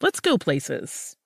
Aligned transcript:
let's 0.00 0.20
go 0.20 0.38
places. 0.38 1.16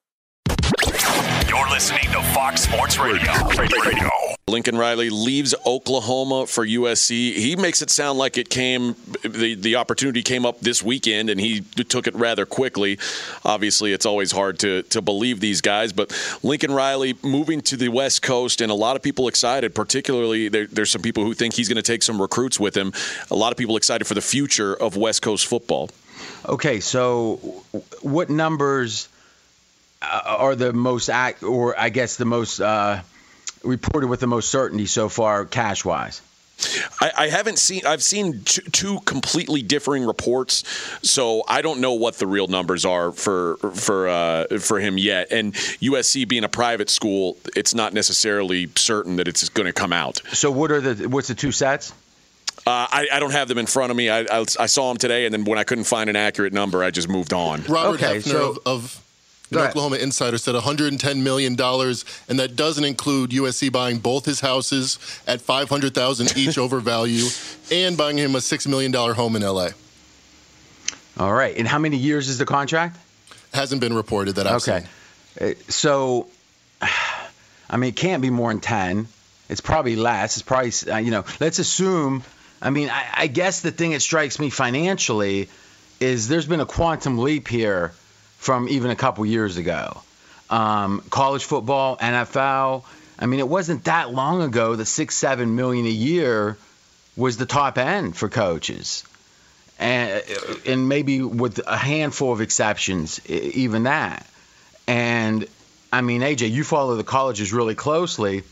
You're 1.49 1.69
listening 1.69 2.11
to 2.13 2.23
Fox 2.33 2.63
Sports 2.63 2.99
Radio. 2.99 3.31
Radio. 3.59 4.09
Lincoln 4.49 4.77
Riley 4.77 5.11
leaves 5.11 5.55
Oklahoma 5.67 6.47
for 6.47 6.67
USC. 6.67 7.35
He 7.35 7.57
makes 7.57 7.83
it 7.83 7.91
sound 7.91 8.19
like 8.19 8.39
it 8.39 8.49
came 8.49 8.97
the 9.23 9.55
the 9.55 9.77
opportunity 9.77 10.23
came 10.23 10.47
up 10.47 10.61
this 10.61 10.83
weekend 10.83 11.29
and 11.29 11.39
he 11.39 11.61
took 11.61 12.07
it 12.07 12.15
rather 12.15 12.47
quickly. 12.47 12.99
Obviously, 13.45 13.93
it's 13.93 14.07
always 14.07 14.33
hard 14.33 14.59
to 14.61 14.83
to 14.85 15.03
believe 15.03 15.41
these 15.41 15.61
guys, 15.61 15.93
but 15.93 16.11
Lincoln 16.43 16.73
Riley 16.73 17.15
moving 17.23 17.61
to 17.63 17.77
the 17.77 17.91
West 17.91 18.23
Coast 18.23 18.63
and 18.63 18.73
a 18.73 18.75
lot 18.75 18.97
of 18.97 19.03
people 19.03 19.29
excited. 19.29 19.75
Particularly, 19.75 20.49
there, 20.49 20.67
there's 20.67 20.91
some 20.91 21.03
people 21.03 21.23
who 21.23 21.35
think 21.35 21.53
he's 21.53 21.69
going 21.69 21.77
to 21.77 21.83
take 21.83 22.03
some 22.03 22.21
recruits 22.21 22.59
with 22.59 22.75
him. 22.75 22.95
A 23.31 23.37
lot 23.37 23.53
of 23.53 23.59
people 23.59 23.77
excited 23.77 24.07
for 24.07 24.15
the 24.15 24.23
future 24.23 24.75
of 24.75 24.97
West 24.97 25.21
Coast 25.21 25.47
football. 25.47 25.91
Okay, 26.47 26.81
so 26.81 27.37
what 28.01 28.31
numbers 28.31 29.09
are 30.03 30.57
the 30.57 30.73
most 30.73 31.09
act, 31.09 31.43
or 31.43 31.79
I 31.79 31.89
guess 31.89 32.17
the 32.17 32.25
most 32.25 32.61
uh, 32.61 33.03
reported 33.63 34.09
with 34.09 34.21
the 34.21 34.27
most 34.27 34.51
certainty 34.51 34.87
so 34.87 35.09
far, 35.09 35.45
cash 35.45 35.85
wise? 35.85 36.21
I, 37.01 37.13
I, 37.19 37.29
haven't 37.29 37.59
seen. 37.59 37.87
I've 37.87 38.03
seen 38.03 38.43
two, 38.45 38.63
two, 38.63 39.01
completely 39.01 39.63
differing 39.63 40.05
reports, 40.05 40.65
so 41.03 41.43
I 41.49 41.63
don't 41.63 41.81
know 41.81 41.95
what 41.95 42.19
the 42.19 42.27
real 42.27 42.47
numbers 42.47 42.85
are 42.85 43.11
for 43.11 43.57
for 43.57 44.09
uh, 44.09 44.59
for 44.59 44.79
him 44.79 44.97
yet. 44.97 45.33
And 45.33 45.55
USC 45.55 46.29
being 46.29 46.45
a 46.45 46.49
private 46.49 46.89
school, 46.89 47.37
it's 47.57 47.75
not 47.75 47.95
necessarily 47.95 48.69
certain 48.77 49.17
that 49.17 49.27
it's 49.27 49.49
going 49.49 49.67
to 49.67 49.73
come 49.73 49.93
out. 49.93 50.23
So 50.33 50.51
what 50.53 50.71
are 50.71 50.81
the 50.81 51.09
what's 51.09 51.29
the 51.29 51.35
two 51.35 51.53
sets? 51.53 51.93
Uh, 52.65 52.87
I, 52.91 53.09
I, 53.15 53.19
don't 53.19 53.33
have 53.33 53.49
them 53.49 53.59
in 53.59 53.67
front 53.67 53.91
of 53.91 53.97
me. 53.97 54.09
I, 54.09 54.21
I, 54.21 54.41
I, 54.61 54.67
saw 54.67 54.89
them 54.89 54.97
today, 54.97 55.27
and 55.27 55.35
then 55.35 55.45
when 55.45 55.59
I 55.59 55.65
couldn't 55.65 55.83
find 55.83 56.09
an 56.09 56.15
accurate 56.15 56.53
number, 56.53 56.85
I 56.85 56.93
just 56.93 57.09
moved 57.09 57.33
on. 57.33 57.65
Robert 57.65 58.01
okay, 58.01 58.19
Hefner 58.19 58.23
so, 58.23 58.51
of, 58.65 58.67
of 58.67 59.03
Oklahoma 59.53 59.97
Insider 59.97 60.39
said 60.39 60.55
$110 60.55 61.23
million, 61.23 61.53
and 61.59 62.39
that 62.39 62.55
doesn't 62.55 62.85
include 62.85 63.31
USC 63.31 63.73
buying 63.73 63.99
both 63.99 64.25
his 64.25 64.41
houses 64.41 65.01
at 65.27 65.41
500000 65.41 66.37
each 66.37 66.57
over 66.59 66.79
value 66.79 67.27
and 67.73 67.97
buying 67.97 68.17
him 68.17 68.37
a 68.37 68.39
$6 68.39 68.69
million 68.69 68.93
home 68.93 69.35
in 69.35 69.43
LA. 69.43 69.71
All 71.19 71.33
right. 71.33 71.57
And 71.57 71.67
how 71.67 71.81
many 71.81 71.97
years 71.97 72.29
is 72.29 72.39
the 72.39 72.47
contract? 72.47 72.97
Hasn't 73.53 73.81
been 73.81 73.95
reported 73.95 74.37
that 74.37 74.47
I've 74.47 74.63
okay. 74.63 74.87
seen. 75.37 75.51
Uh, 75.51 75.55
so, 75.69 76.29
I 77.69 77.77
mean, 77.77 77.89
it 77.89 77.97
can't 77.97 78.23
be 78.23 78.31
more 78.31 78.51
than 78.51 78.61
10. 78.61 79.09
It's 79.49 79.61
probably 79.61 79.97
less. 79.97 80.37
It's 80.37 80.43
probably, 80.43 80.73
uh, 80.91 80.99
you 80.99 81.11
know, 81.11 81.25
let's 81.41 81.59
assume– 81.59 82.23
I 82.63 82.71
mean, 82.71 82.89
I, 82.89 83.05
I 83.15 83.27
guess 83.27 83.61
the 83.61 83.73
thing 83.73 83.91
that 83.91 84.01
strikes 84.01 84.39
me 84.39 84.49
financially 84.49 85.49
is 85.99 86.29
there's 86.29 86.47
been 86.47 86.61
a 86.61 86.67
quantum 86.67 87.19
leap 87.19 87.49
here 87.49 87.93
from 88.39 88.69
even 88.69 88.91
a 88.91 88.97
couple 88.97 89.27
years 89.27 89.57
ago. 89.57 90.01
Um, 90.49 91.03
college 91.11 91.45
football, 91.45 91.97
NFL. 91.97 92.85
I 93.19 93.27
mean, 93.27 93.41
it 93.41 93.49
wasn't 93.49 93.85
that 93.85 94.13
long 94.13 94.43
ago 94.43 94.77
that 94.77 94.87
six, 94.87 95.17
seven 95.17 95.57
million 95.57 95.87
a 95.87 95.91
year 95.91 96.57
was 97.17 97.37
the 97.37 97.47
top 97.47 97.79
end 97.79 98.17
for 98.17 98.29
coaches, 98.29 99.05
and 99.79 100.23
and 100.67 100.89
maybe 100.89 101.23
with 101.23 101.61
a 101.67 101.77
handful 101.77 102.33
of 102.33 102.41
exceptions, 102.41 103.21
even 103.29 103.85
that. 103.85 104.27
And 104.87 105.47
I 105.93 106.01
mean, 106.01 106.23
AJ, 106.23 106.51
you 106.51 106.65
follow 106.65 106.97
the 106.97 107.05
colleges 107.05 107.53
really 107.53 107.75
closely. 107.75 108.43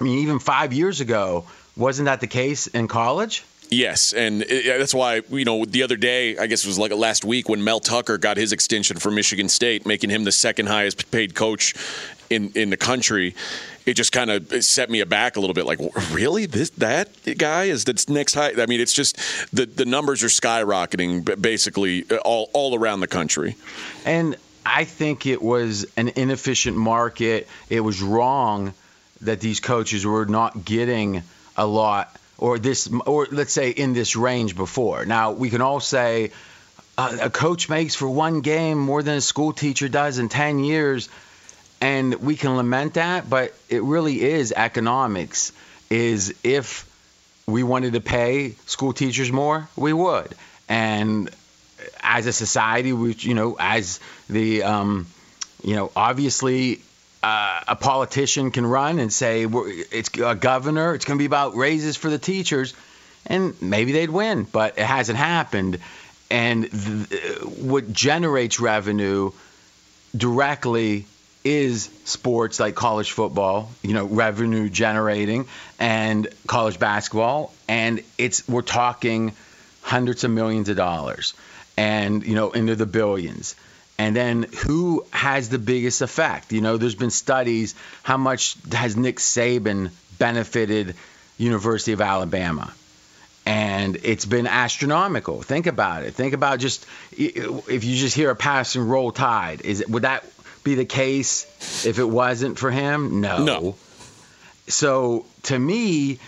I 0.00 0.04
mean, 0.04 0.18
even 0.20 0.38
five 0.38 0.72
years 0.72 1.00
ago, 1.00 1.46
wasn't 1.76 2.06
that 2.06 2.20
the 2.20 2.26
case 2.26 2.66
in 2.66 2.88
college? 2.88 3.44
Yes, 3.70 4.12
and 4.12 4.42
it, 4.42 4.78
that's 4.78 4.92
why 4.92 5.22
you 5.30 5.46
know 5.46 5.64
the 5.64 5.82
other 5.82 5.96
day, 5.96 6.36
I 6.36 6.46
guess 6.46 6.62
it 6.64 6.66
was 6.66 6.78
like 6.78 6.92
last 6.92 7.24
week 7.24 7.48
when 7.48 7.64
Mel 7.64 7.80
Tucker 7.80 8.18
got 8.18 8.36
his 8.36 8.52
extension 8.52 8.98
from 8.98 9.14
Michigan 9.14 9.48
State, 9.48 9.86
making 9.86 10.10
him 10.10 10.24
the 10.24 10.32
second 10.32 10.66
highest 10.66 11.10
paid 11.10 11.34
coach 11.34 11.74
in 12.28 12.52
in 12.54 12.68
the 12.68 12.76
country. 12.76 13.34
It 13.86 13.94
just 13.94 14.12
kind 14.12 14.30
of 14.30 14.62
set 14.62 14.90
me 14.90 15.00
aback 15.00 15.36
a 15.36 15.40
little 15.40 15.54
bit. 15.54 15.64
Like, 15.64 15.80
really, 16.12 16.44
this 16.44 16.70
that 16.70 17.08
guy 17.38 17.64
is 17.64 17.84
the 17.84 18.04
next 18.08 18.34
high? 18.34 18.52
I 18.58 18.66
mean, 18.66 18.80
it's 18.80 18.92
just 18.92 19.16
the 19.54 19.64
the 19.64 19.86
numbers 19.86 20.22
are 20.22 20.28
skyrocketing, 20.28 21.40
basically 21.40 22.04
uh, 22.10 22.16
all 22.16 22.50
all 22.52 22.78
around 22.78 23.00
the 23.00 23.08
country. 23.08 23.56
And 24.04 24.36
I 24.66 24.84
think 24.84 25.24
it 25.26 25.40
was 25.40 25.86
an 25.96 26.08
inefficient 26.08 26.76
market. 26.76 27.48
It 27.70 27.80
was 27.80 28.02
wrong 28.02 28.74
that 29.22 29.40
these 29.40 29.60
coaches 29.60 30.04
were 30.04 30.26
not 30.26 30.64
getting 30.64 31.22
a 31.56 31.66
lot 31.66 32.14
or 32.38 32.58
this 32.58 32.90
or 33.06 33.28
let's 33.30 33.52
say 33.52 33.70
in 33.70 33.92
this 33.92 34.16
range 34.16 34.56
before. 34.56 35.04
Now 35.04 35.32
we 35.32 35.50
can 35.50 35.60
all 35.60 35.80
say 35.80 36.32
uh, 36.98 37.18
a 37.22 37.30
coach 37.30 37.68
makes 37.68 37.94
for 37.94 38.08
one 38.08 38.40
game 38.40 38.78
more 38.78 39.02
than 39.02 39.16
a 39.16 39.20
school 39.20 39.52
teacher 39.52 39.88
does 39.88 40.18
in 40.18 40.28
10 40.28 40.58
years 40.60 41.08
and 41.80 42.14
we 42.14 42.36
can 42.36 42.56
lament 42.56 42.94
that, 42.94 43.28
but 43.28 43.52
it 43.68 43.82
really 43.82 44.22
is 44.22 44.52
economics 44.52 45.52
is 45.90 46.32
if 46.44 46.88
we 47.46 47.64
wanted 47.64 47.94
to 47.94 48.00
pay 48.00 48.54
school 48.66 48.92
teachers 48.92 49.32
more, 49.32 49.68
we 49.76 49.92
would. 49.92 50.32
And 50.68 51.28
as 52.00 52.26
a 52.26 52.32
society, 52.32 52.92
we, 52.92 53.14
you 53.14 53.34
know, 53.34 53.56
as 53.58 53.98
the, 54.30 54.62
um, 54.62 55.06
you 55.64 55.74
know, 55.74 55.90
obviously 55.96 56.82
uh, 57.22 57.60
a 57.68 57.76
politician 57.76 58.50
can 58.50 58.66
run 58.66 58.98
and 58.98 59.12
say 59.12 59.46
it's 59.46 60.10
a 60.18 60.34
governor, 60.34 60.94
it's 60.94 61.04
going 61.04 61.18
to 61.18 61.22
be 61.22 61.26
about 61.26 61.54
raises 61.54 61.96
for 61.96 62.10
the 62.10 62.18
teachers, 62.18 62.74
and 63.26 63.60
maybe 63.62 63.92
they'd 63.92 64.10
win, 64.10 64.44
but 64.44 64.78
it 64.78 64.84
hasn't 64.84 65.18
happened. 65.18 65.78
And 66.30 66.70
th- 66.70 67.42
what 67.42 67.92
generates 67.92 68.58
revenue 68.58 69.32
directly 70.16 71.06
is 71.44 71.90
sports 72.04 72.60
like 72.60 72.74
college 72.74 73.12
football, 73.12 73.70
you 73.82 73.94
know, 73.94 74.06
revenue 74.06 74.68
generating, 74.68 75.46
and 75.78 76.28
college 76.46 76.78
basketball, 76.78 77.52
and 77.68 78.02
it's 78.18 78.48
we're 78.48 78.62
talking 78.62 79.32
hundreds 79.82 80.24
of 80.24 80.30
millions 80.30 80.68
of 80.68 80.76
dollars 80.76 81.34
and, 81.76 82.24
you 82.24 82.34
know, 82.34 82.52
into 82.52 82.76
the 82.76 82.86
billions. 82.86 83.56
And 83.98 84.16
then 84.16 84.44
who 84.64 85.04
has 85.12 85.48
the 85.48 85.58
biggest 85.58 86.02
effect? 86.02 86.52
You 86.52 86.60
know, 86.60 86.76
there's 86.76 86.94
been 86.94 87.10
studies 87.10 87.74
how 88.02 88.16
much 88.16 88.56
has 88.72 88.96
Nick 88.96 89.18
Saban 89.18 89.90
benefited 90.18 90.94
University 91.38 91.92
of 91.92 92.00
Alabama? 92.00 92.72
And 93.44 93.98
it's 94.04 94.24
been 94.24 94.46
astronomical. 94.46 95.42
Think 95.42 95.66
about 95.66 96.04
it. 96.04 96.14
Think 96.14 96.32
about 96.32 96.60
just 96.60 96.86
if 97.12 97.84
you 97.84 97.96
just 97.96 98.14
hear 98.14 98.30
a 98.30 98.36
passing 98.36 98.86
roll 98.86 99.10
tide, 99.10 99.62
is 99.62 99.80
it 99.80 99.90
would 99.90 100.02
that 100.02 100.24
be 100.62 100.76
the 100.76 100.84
case 100.84 101.44
if 101.84 101.98
it 101.98 102.04
wasn't 102.04 102.58
for 102.58 102.70
him? 102.70 103.20
No. 103.20 103.42
No. 103.42 103.76
So 104.68 105.26
to 105.44 105.58
me, 105.58 106.20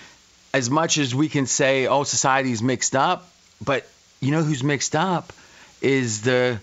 as 0.52 0.70
much 0.70 0.98
as 0.98 1.14
we 1.14 1.28
can 1.28 1.46
say, 1.46 1.86
oh, 1.86 2.02
society's 2.02 2.62
mixed 2.62 2.96
up, 2.96 3.28
but 3.64 3.86
you 4.20 4.32
know 4.32 4.42
who's 4.42 4.64
mixed 4.64 4.96
up 4.96 5.32
is 5.80 6.22
the 6.22 6.58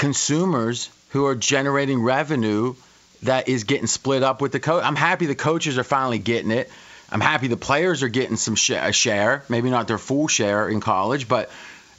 consumers 0.00 0.88
who 1.10 1.26
are 1.26 1.34
generating 1.34 2.02
revenue 2.02 2.74
that 3.22 3.50
is 3.50 3.64
getting 3.64 3.86
split 3.86 4.22
up 4.22 4.40
with 4.40 4.50
the 4.50 4.58
coach. 4.58 4.82
I'm 4.82 4.96
happy 4.96 5.26
the 5.26 5.34
coaches 5.34 5.76
are 5.76 5.84
finally 5.84 6.18
getting 6.18 6.50
it. 6.50 6.70
I'm 7.12 7.20
happy 7.20 7.48
the 7.48 7.58
players 7.58 8.02
are 8.02 8.08
getting 8.08 8.36
some 8.36 8.54
sh- 8.54 8.72
share, 8.92 9.44
maybe 9.50 9.68
not 9.68 9.88
their 9.88 9.98
full 9.98 10.26
share 10.26 10.70
in 10.70 10.80
college, 10.80 11.28
but 11.28 11.50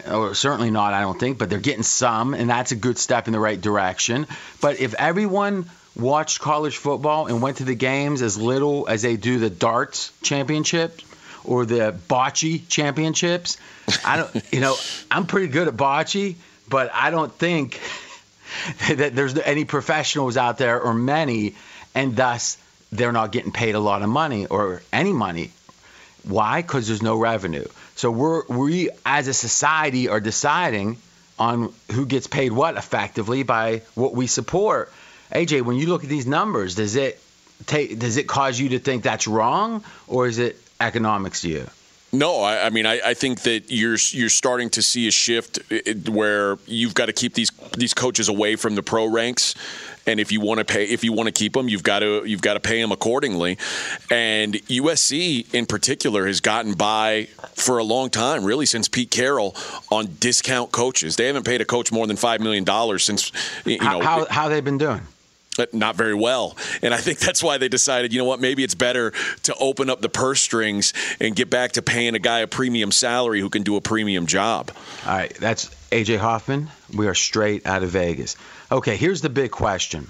or 0.10 0.34
certainly 0.34 0.72
not, 0.72 0.96
I 0.96 1.02
don't 1.02 1.20
think, 1.20 1.38
but 1.38 1.52
they're 1.52 1.60
getting 1.60 1.84
some, 1.84 2.34
and 2.34 2.50
that's 2.50 2.72
a 2.72 2.76
good 2.76 2.98
step 2.98 3.28
in 3.28 3.34
the 3.34 3.40
right 3.40 3.62
direction. 3.62 4.26
But 4.62 4.80
if 4.80 4.96
everyone 4.96 5.70
watched 5.96 6.40
college 6.40 6.78
football 6.78 7.28
and 7.28 7.40
went 7.40 7.58
to 7.58 7.66
the 7.66 7.76
games 7.76 8.24
as 8.24 8.36
little 8.36 8.88
as 8.90 9.04
they 9.04 9.16
do 9.16 9.38
the 9.38 9.52
darts 9.52 10.12
championship 10.24 11.02
or 11.44 11.68
the 11.68 11.94
bocce 12.10 12.68
championships, 12.68 13.60
I 14.04 14.18
don't, 14.18 14.44
you 14.52 14.60
know, 14.60 14.76
I'm 15.12 15.28
pretty 15.28 15.50
good 15.50 15.68
at 15.68 15.76
bocce, 15.76 16.36
but 16.72 16.90
I 16.92 17.12
don't 17.12 17.32
think 17.32 17.80
that 18.88 19.16
there's 19.16 19.38
any 19.38 19.66
professionals 19.66 20.38
out 20.38 20.58
there 20.58 20.82
or 20.82 20.96
many, 20.96 21.56
and 21.94 22.16
thus 22.16 22.58
they're 22.92 23.12
not 23.12 23.32
getting 23.32 23.52
paid 23.52 23.76
a 23.76 23.80
lot 23.80 24.02
of 24.02 24.10
money 24.10 24.48
or 24.48 24.82
any 24.92 25.14
money. 25.14 25.52
Why? 26.24 26.62
Because 26.62 26.88
there's 26.88 27.04
no 27.04 27.18
revenue. 27.18 27.66
So 27.96 28.10
we're 28.10 28.46
we 28.48 28.90
as 29.06 29.28
a 29.28 29.34
society 29.34 30.08
are 30.08 30.20
deciding 30.20 30.98
on 31.38 31.74
who 31.92 32.06
gets 32.06 32.28
paid 32.28 32.52
what 32.52 32.78
effectively 32.78 33.44
by 33.44 33.82
what 33.96 34.14
we 34.14 34.28
support. 34.28 34.92
AJ, 35.32 35.64
when 35.64 35.78
you 35.78 35.88
look 35.88 36.04
at 36.04 36.10
these 36.10 36.28
numbers, 36.28 36.76
does 36.76 36.96
it 36.96 37.22
take 37.66 38.00
does 38.00 38.18
it 38.18 38.28
cause 38.28 38.60
you 38.60 38.70
to 38.70 38.80
think 38.80 39.04
that's 39.04 39.28
wrong, 39.28 39.84
or 40.08 40.28
is 40.28 40.38
it 40.40 40.58
economics 40.80 41.42
to 41.42 41.50
you? 41.50 41.68
No, 42.14 42.42
I, 42.42 42.66
I 42.66 42.70
mean 42.70 42.86
I, 42.86 43.00
I, 43.06 43.14
think 43.14 43.42
that 43.42 43.72
you're 43.72 43.98
you're 44.12 44.30
starting 44.30 44.70
to 44.72 44.82
see 44.82 45.08
a 45.08 45.12
shift 45.12 45.60
where 46.10 46.58
you've 46.66 46.94
got 46.94 47.06
to 47.06 47.14
keep 47.14 47.34
these 47.34 47.52
these 47.78 47.94
coaches 47.94 48.28
away 48.28 48.58
from 48.58 48.76
the 48.76 48.84
pro 48.84 49.06
ranks, 49.06 49.56
and 50.06 50.20
if 50.20 50.32
you 50.32 50.42
want 50.42 50.60
to 50.60 50.66
pay 50.66 50.86
if 50.86 51.06
you 51.06 51.14
want 51.14 51.28
to 51.28 51.32
keep 51.32 51.54
them, 51.54 51.70
you've 51.70 51.84
got 51.84 52.00
to 52.00 52.26
you've 52.26 52.42
got 52.42 52.56
to 52.56 52.60
pay 52.60 52.82
them 52.82 52.92
accordingly. 52.92 53.58
And 54.10 54.56
USC 54.56 55.54
in 55.54 55.66
particular 55.66 56.28
has 56.28 56.42
gotten 56.42 56.74
by 56.74 57.30
for 57.56 57.78
a 57.78 57.84
long 57.84 58.10
time, 58.10 58.44
really 58.44 58.66
since 58.66 58.90
Pete 58.90 59.12
Carroll, 59.12 59.56
on 59.90 60.08
discount 60.20 60.74
coaches. 60.74 61.16
They 61.16 61.28
haven't 61.28 61.46
paid 61.46 61.62
a 61.62 61.66
coach 61.66 61.94
more 61.94 62.08
than 62.08 62.18
five 62.18 62.42
million 62.42 62.66
dollars 62.66 63.06
since 63.06 63.32
you 63.66 63.80
know 63.80 64.02
how 64.02 64.26
how 64.30 64.50
they've 64.50 64.66
been 64.66 64.78
doing 64.78 65.02
not 65.74 65.96
very 65.96 66.14
well. 66.14 66.58
And 66.82 66.94
I 66.94 66.98
think 66.98 67.20
that's 67.20 67.44
why 67.44 67.58
they 67.58 67.68
decided, 67.68 68.14
you 68.14 68.20
know 68.20 68.26
what, 68.26 68.40
maybe 68.40 68.64
it's 68.64 68.76
better 68.76 69.12
to 69.44 69.56
open 69.56 69.90
up 69.90 70.02
the 70.02 70.10
purse 70.10 70.42
strings 70.42 70.94
and 71.20 71.36
get 71.36 71.50
back 71.50 71.74
to 71.74 71.82
paying 71.82 72.16
a 72.16 72.20
guy 72.20 72.40
a 72.40 72.48
premium 72.48 72.92
salary 72.92 73.42
who 73.42 73.50
can 73.50 73.64
do 73.64 73.76
a 73.76 73.82
premium 73.82 74.26
job. 74.26 74.72
All 75.06 75.14
right, 75.14 75.34
that's 75.36 75.70
AJ 75.92 76.18
Hoffman. 76.18 76.70
We 76.96 77.08
are 77.08 77.16
straight 77.16 77.66
out 77.66 77.84
of 77.84 77.90
Vegas. 77.90 78.36
Okay, 78.72 78.96
here's 78.96 79.22
the 79.22 79.30
big 79.30 79.52
question. 79.52 80.08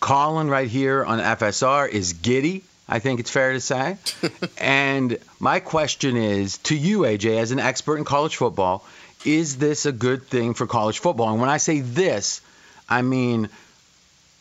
Colin 0.00 0.48
right 0.48 0.68
here 0.68 1.04
on 1.04 1.18
FSR 1.18 1.88
is 1.88 2.14
giddy. 2.14 2.64
I 2.88 2.98
think 2.98 3.20
it's 3.20 3.30
fair 3.30 3.52
to 3.52 3.60
say. 3.60 3.96
and 4.58 5.18
my 5.38 5.60
question 5.60 6.16
is 6.16 6.58
to 6.58 6.76
you, 6.76 7.00
AJ, 7.00 7.38
as 7.38 7.52
an 7.52 7.60
expert 7.60 7.98
in 7.98 8.04
college 8.04 8.36
football, 8.36 8.84
is 9.24 9.58
this 9.58 9.86
a 9.86 9.92
good 9.92 10.26
thing 10.26 10.54
for 10.54 10.66
college 10.66 10.98
football? 10.98 11.30
And 11.30 11.40
when 11.40 11.48
I 11.48 11.58
say 11.58 11.80
this, 11.80 12.40
I 12.88 13.02
mean 13.02 13.48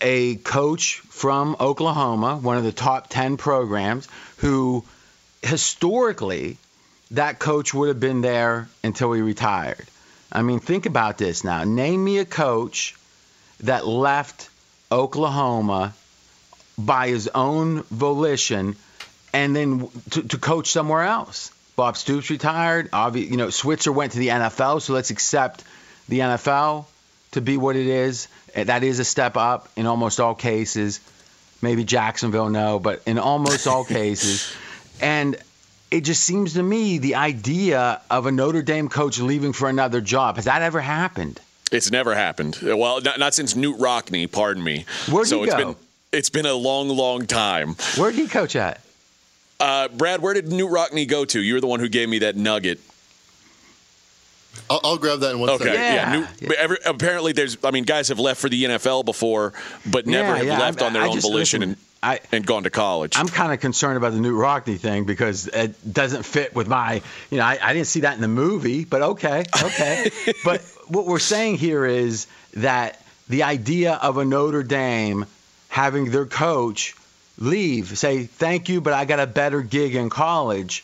a 0.02 0.36
coach 0.36 1.00
from 1.00 1.56
Oklahoma, 1.60 2.36
one 2.36 2.58
of 2.58 2.64
the 2.64 2.72
top 2.72 3.08
10 3.10 3.38
programs, 3.38 4.08
who 4.38 4.84
historically 5.42 6.58
that 7.12 7.40
coach 7.40 7.74
would 7.74 7.90
have 7.90 8.00
been 8.00 8.22
there 8.22 8.68
until 8.84 9.12
he 9.14 9.22
retired. 9.22 9.86
I 10.32 10.42
mean, 10.42 10.60
think 10.60 10.86
about 10.86 11.18
this 11.18 11.44
now. 11.44 11.64
Name 11.64 12.04
me 12.04 12.20
a 12.20 12.26
coach 12.26 12.96
that 13.62 13.86
left 13.86 14.50
Oklahoma 14.92 15.94
by 16.78 17.10
his 17.10 17.28
own 17.28 17.84
volition 17.84 18.76
and 19.34 19.56
then 19.56 19.88
to, 20.12 20.24
to 20.24 20.38
coach 20.38 20.72
somewhere 20.72 21.04
else. 21.04 21.52
Bob 21.76 21.98
Stoops 21.98 22.30
retired. 22.30 22.92
Obvi- 22.92 23.30
you 23.30 23.38
know, 23.38 23.50
Switzer 23.50 23.92
went 23.92 24.14
to 24.14 24.20
the 24.20 24.30
NFL, 24.30 24.82
so 24.82 24.94
let's 24.94 25.10
accept 25.10 25.64
the 26.10 26.20
NFL 26.20 26.86
to 27.32 27.42
be 27.42 27.58
what 27.58 27.76
it 27.76 27.88
is. 27.88 28.28
That 28.56 28.84
is 28.84 29.00
a 29.00 29.06
step 29.06 29.38
up 29.38 29.70
in 29.76 29.86
almost 29.86 30.20
all 30.20 30.36
cases. 30.36 31.00
Maybe 31.62 31.84
Jacksonville, 31.84 32.50
no, 32.50 32.80
but 32.80 33.02
in 33.06 33.18
almost 33.20 33.68
all 33.68 33.84
cases. 34.00 34.54
And 35.00 35.38
it 35.90 36.02
just 36.02 36.24
seems 36.24 36.54
to 36.54 36.64
me 36.64 36.98
the 36.98 37.16
idea 37.16 38.02
of 38.10 38.26
a 38.26 38.32
Notre 38.32 38.62
Dame 38.62 38.90
coach 38.90 39.20
leaving 39.20 39.54
for 39.54 39.70
another 39.70 40.02
job 40.02 40.38
has 40.38 40.46
that 40.46 40.62
ever 40.62 40.80
happened? 40.82 41.40
It's 41.72 41.92
never 41.92 42.16
happened. 42.16 42.58
Well, 42.62 43.00
not, 43.02 43.20
not 43.20 43.34
since 43.34 43.54
Knute 43.54 43.80
Rockne, 43.80 44.30
pardon 44.30 44.64
me. 44.64 44.86
Where'd 45.10 45.28
so 45.28 45.38
he 45.40 45.44
it's 45.46 45.54
go? 45.54 45.58
been 45.74 45.76
it's 46.12 46.30
been 46.30 46.46
a 46.46 46.54
long, 46.54 46.90
long 46.90 47.26
time. 47.26 47.76
Where'd 47.96 48.16
he 48.16 48.28
coach 48.28 48.58
at? 48.58 48.82
Uh, 49.62 49.88
Brad, 49.88 50.22
where 50.22 50.34
did 50.34 50.48
Knute 50.48 50.70
Rockne 50.70 51.08
go 51.08 51.24
to? 51.24 51.40
You 51.40 51.54
were 51.54 51.62
the 51.62 51.68
one 51.68 51.80
who 51.80 51.88
gave 51.88 52.10
me 52.10 52.20
that 52.20 52.36
nugget. 52.36 52.80
I'll, 54.70 54.80
I'll 54.84 54.98
grab 54.98 55.20
that 55.22 55.32
in 55.32 55.40
one 55.40 55.50
okay. 55.52 55.66
second. 55.66 55.82
Yeah. 55.82 56.28
New, 56.42 56.54
every, 56.56 56.78
apparently, 56.86 57.32
there's. 57.34 57.58
I 57.64 57.72
mean, 57.72 57.84
guys 57.84 58.08
have 58.10 58.20
left 58.20 58.40
for 58.40 58.50
the 58.50 58.64
NFL 58.64 59.06
before, 59.06 59.54
but 59.86 60.08
never 60.08 60.30
Yeah, 60.30 60.38
have 60.38 60.46
yeah. 60.46 60.60
left 60.60 60.82
I- 60.82 60.86
on 60.88 60.94
their 60.94 61.04
I 61.04 61.08
own 61.08 61.14
just- 61.14 61.28
volition 61.28 61.62
listen, 61.62 61.78
and, 62.04 62.20
and 62.32 62.46
gone 62.46 62.64
to 62.64 62.70
college. 62.70 63.18
I'm 63.18 63.28
kind 63.28 63.54
of 63.54 63.60
concerned 63.60 63.98
about 63.98 64.14
the 64.14 64.20
Knute 64.20 64.38
Rockne 64.38 64.78
thing 64.80 65.04
because 65.06 65.48
it 65.48 65.94
doesn't 65.94 66.24
fit 66.24 66.56
with 66.56 66.68
my, 66.68 67.02
you 67.30 67.38
know, 67.38 67.44
I, 67.44 67.60
I 67.62 67.74
didn't 67.74 67.88
see 67.88 68.02
that 68.02 68.16
in 68.16 68.22
the 68.22 68.28
movie, 68.28 68.86
but 68.86 69.02
okay, 69.02 69.44
okay. 69.64 70.10
but 70.46 70.62
what 70.88 71.06
we're 71.06 71.20
saying 71.20 71.58
here 71.58 71.86
is 71.86 72.28
that 72.56 73.02
the 73.30 73.44
idea 73.44 73.94
of 73.94 74.18
a 74.18 74.26
Notre 74.26 74.64
Dame 74.64 75.26
having 75.70 76.12
their 76.12 76.26
coach 76.26 76.96
leave, 77.38 77.98
say, 77.98 78.24
thank 78.24 78.68
you, 78.68 78.82
but 78.82 78.94
I 78.94 79.06
got 79.06 79.20
a 79.20 79.28
better 79.28 79.62
gig 79.62 79.96
in 79.96 80.10
college, 80.10 80.84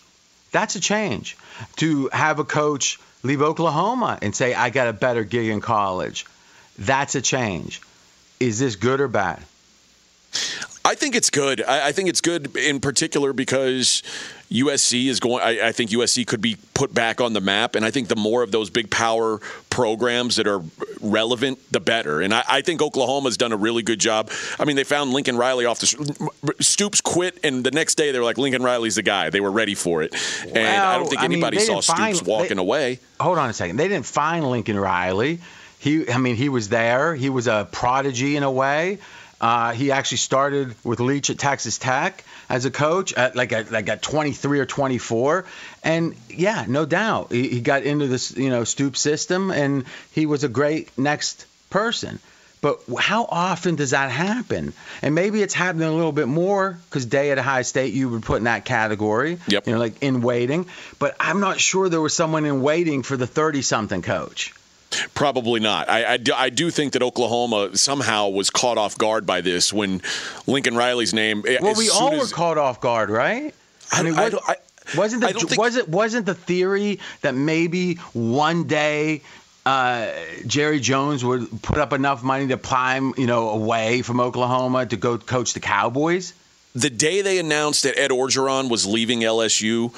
that's 0.51 0.75
a 0.75 0.80
change. 0.80 1.36
To 1.78 2.10
have 2.12 2.40
a 2.40 2.44
coach 2.44 3.00
leave 3.24 3.42
Oklahoma 3.42 4.20
and 4.22 4.36
say, 4.36 4.54
I 4.54 4.70
got 4.70 4.88
a 4.88 4.94
better 4.94 5.24
gig 5.24 5.50
in 5.50 5.62
college, 5.62 6.26
that's 6.78 7.16
a 7.16 7.22
change. 7.22 7.82
Is 8.40 8.60
this 8.60 8.76
good 8.76 9.02
or 9.02 9.08
bad? 9.08 9.42
I 10.86 10.96
think 10.96 11.16
it's 11.16 11.30
good. 11.30 11.64
I, 11.64 11.88
I 11.88 11.92
think 11.92 12.10
it's 12.10 12.22
good 12.22 12.56
in 12.56 12.80
particular 12.80 13.34
because 13.34 14.04
USC 14.51 15.08
is 15.08 15.20
going. 15.20 15.44
I, 15.44 15.68
I 15.68 15.72
think 15.74 15.92
USC 15.92 16.25
could 16.25 16.42
be 16.42 16.56
put 16.74 16.94
back 16.94 17.20
on 17.20 17.34
the 17.34 17.42
map, 17.42 17.75
and 17.75 17.84
I 17.84 17.92
think 17.92 18.08
the 18.08 18.16
more 18.16 18.44
of 18.44 18.51
those 18.51 18.70
big 18.70 18.89
power 18.89 19.39
programs 19.70 20.38
that 20.38 20.48
are 20.48 20.62
relevant, 21.01 21.60
the 21.72 21.80
better. 21.82 22.22
And 22.22 22.34
I, 22.34 22.44
I 22.48 22.62
think 22.62 22.82
Oklahoma's 22.82 23.36
done 23.38 23.51
a 23.51 23.58
really 23.58 23.84
good 23.84 24.00
job. 24.00 24.32
I 24.60 24.63
mean, 24.66 24.75
they 24.77 24.86
found 24.86 25.12
Lincoln 25.12 25.36
Riley 25.38 25.66
off 25.66 25.80
the 25.80 26.54
Stoops 26.62 27.01
quit, 27.01 27.39
and 27.44 27.63
the 27.63 27.72
next 27.72 27.96
day 27.96 28.12
they 28.12 28.20
were 28.20 28.25
like, 28.25 28.38
Lincoln 28.38 28.63
Riley's 28.63 28.96
the 28.96 29.01
guy. 29.04 29.30
They 29.30 29.42
were 29.42 29.51
ready 29.51 29.75
for 29.75 30.01
it, 30.01 30.13
and 30.46 30.58
I 30.58 30.98
don't 30.98 31.10
think 31.10 31.20
I 31.22 31.27
mean, 31.27 31.34
anybody 31.44 31.60
saw 31.60 31.82
Stoops 31.82 32.00
find- 32.00 32.22
walking 32.27 32.58
they- 32.58 32.62
away. 32.62 33.00
Hold 33.20 33.38
on 33.38 33.50
a 33.50 33.54
second. 33.54 33.77
They 33.77 33.88
didn't 33.88 34.06
find 34.06 34.50
Lincoln 34.50 34.80
Riley. 34.80 35.39
He, 35.80 36.10
I 36.10 36.18
mean, 36.18 36.36
he 36.38 36.50
was 36.50 36.70
there. 36.70 37.16
He 37.16 37.30
was 37.30 37.48
a 37.48 37.68
prodigy 37.72 38.36
in 38.36 38.44
a 38.44 38.51
way. 38.51 39.00
Uh, 39.39 39.74
he 39.74 39.92
actually 39.92 40.18
started 40.18 40.74
with 40.84 41.00
Leach 41.00 41.30
at 41.30 41.38
Texas 41.38 41.77
Tech 41.77 42.24
as 42.50 42.66
a 42.66 42.72
coach, 42.72 43.13
at 43.13 43.36
like 43.36 43.51
at, 43.51 43.72
like 43.72 43.89
at 43.89 44.01
23 44.01 44.60
or 44.60 44.66
24, 44.66 45.46
and 45.84 46.16
yeah, 46.30 46.66
no 46.68 46.86
doubt 46.86 47.32
he, 47.32 47.48
he 47.50 47.62
got 47.62 47.84
into 47.84 48.08
this 48.08 48.36
you 48.36 48.50
know 48.50 48.63
Stoop 48.63 48.98
system, 48.98 49.51
and 49.51 49.86
he 50.12 50.25
was 50.25 50.44
a 50.44 50.50
great 50.50 50.98
next 50.98 51.46
person. 51.70 52.20
But 52.60 52.80
how 52.98 53.25
often 53.30 53.75
does 53.75 53.92
that 53.92 54.10
happen? 54.10 54.74
And 55.04 55.13
maybe 55.13 55.44
it's 55.44 55.54
happening 55.54 55.88
a 55.88 55.94
little 55.94 56.12
bit 56.12 56.27
more 56.27 56.80
because 56.89 57.06
Day 57.06 57.30
at 57.32 57.38
Ohio 57.38 57.62
State 57.62 57.94
you 57.94 58.10
would 58.10 58.24
put 58.24 58.38
in 58.38 58.46
that 58.46 58.66
category. 58.66 59.38
Yep. 59.48 59.68
You 59.68 59.74
know, 59.74 59.80
like 59.80 60.01
in 60.01 60.22
waiting. 60.22 60.66
But 60.98 61.16
I'm 61.20 61.39
not 61.39 61.60
sure 61.60 61.88
there 61.88 62.01
was 62.01 62.16
someone 62.16 62.46
in 62.46 62.62
waiting 62.62 63.04
for 63.04 63.16
the 63.16 63.27
30 63.27 63.62
something 63.62 64.01
coach. 64.01 64.54
Probably 65.13 65.60
not. 65.60 65.89
I, 65.89 66.13
I, 66.13 66.18
do, 66.18 66.34
I 66.34 66.50
do 66.50 66.70
think 66.72 66.94
that 66.94 67.04
Oklahoma 67.04 67.75
somehow 67.77 68.30
was 68.30 68.50
caught 68.50 68.77
off 68.77 68.98
guard 68.98 69.25
by 69.25 69.42
this 69.42 69.72
when 69.74 70.01
Lincoln 70.48 70.75
Riley's 70.75 71.13
name. 71.13 71.44
Well, 71.62 71.75
we 71.75 71.89
all 71.89 72.13
as- 72.13 72.20
were 72.32 72.36
caught 72.36 72.58
off 72.58 72.82
guard, 72.82 73.10
right? 73.10 73.54
I, 73.92 74.04
mean, 74.04 74.13
I 74.16 74.24
what- 74.24 74.32
don't- 74.34 74.50
I- 74.50 74.56
Wasn't 74.96 75.22
the 75.22 75.34
think- 75.34 75.58
wasn't 75.60 75.89
wasn't 75.89 76.25
the 76.25 76.34
theory 76.34 77.00
that 77.22 77.36
maybe 77.36 77.96
one 78.13 78.63
day 78.68 79.22
uh, 79.66 80.08
Jerry 80.46 80.80
Jones 80.80 81.25
would 81.25 81.62
put 81.62 81.77
up 81.77 81.92
enough 81.92 82.24
money 82.24 82.48
to 82.48 82.58
climb, 82.58 83.13
you 83.18 83.27
know, 83.27 83.50
away 83.50 84.01
from 84.01 84.22
Oklahoma 84.22 84.86
to 84.86 84.96
go 84.96 85.18
coach 85.18 85.54
the 85.54 85.60
Cowboys? 85.60 86.34
the 86.74 86.89
day 86.89 87.22
they 87.22 87.38
announced 87.39 87.84
that 87.84 88.00
Ed 88.00 88.12
Orgeron 88.12 88.70
was 88.70 88.86
leaving 88.86 89.22
LSU, 89.22 89.92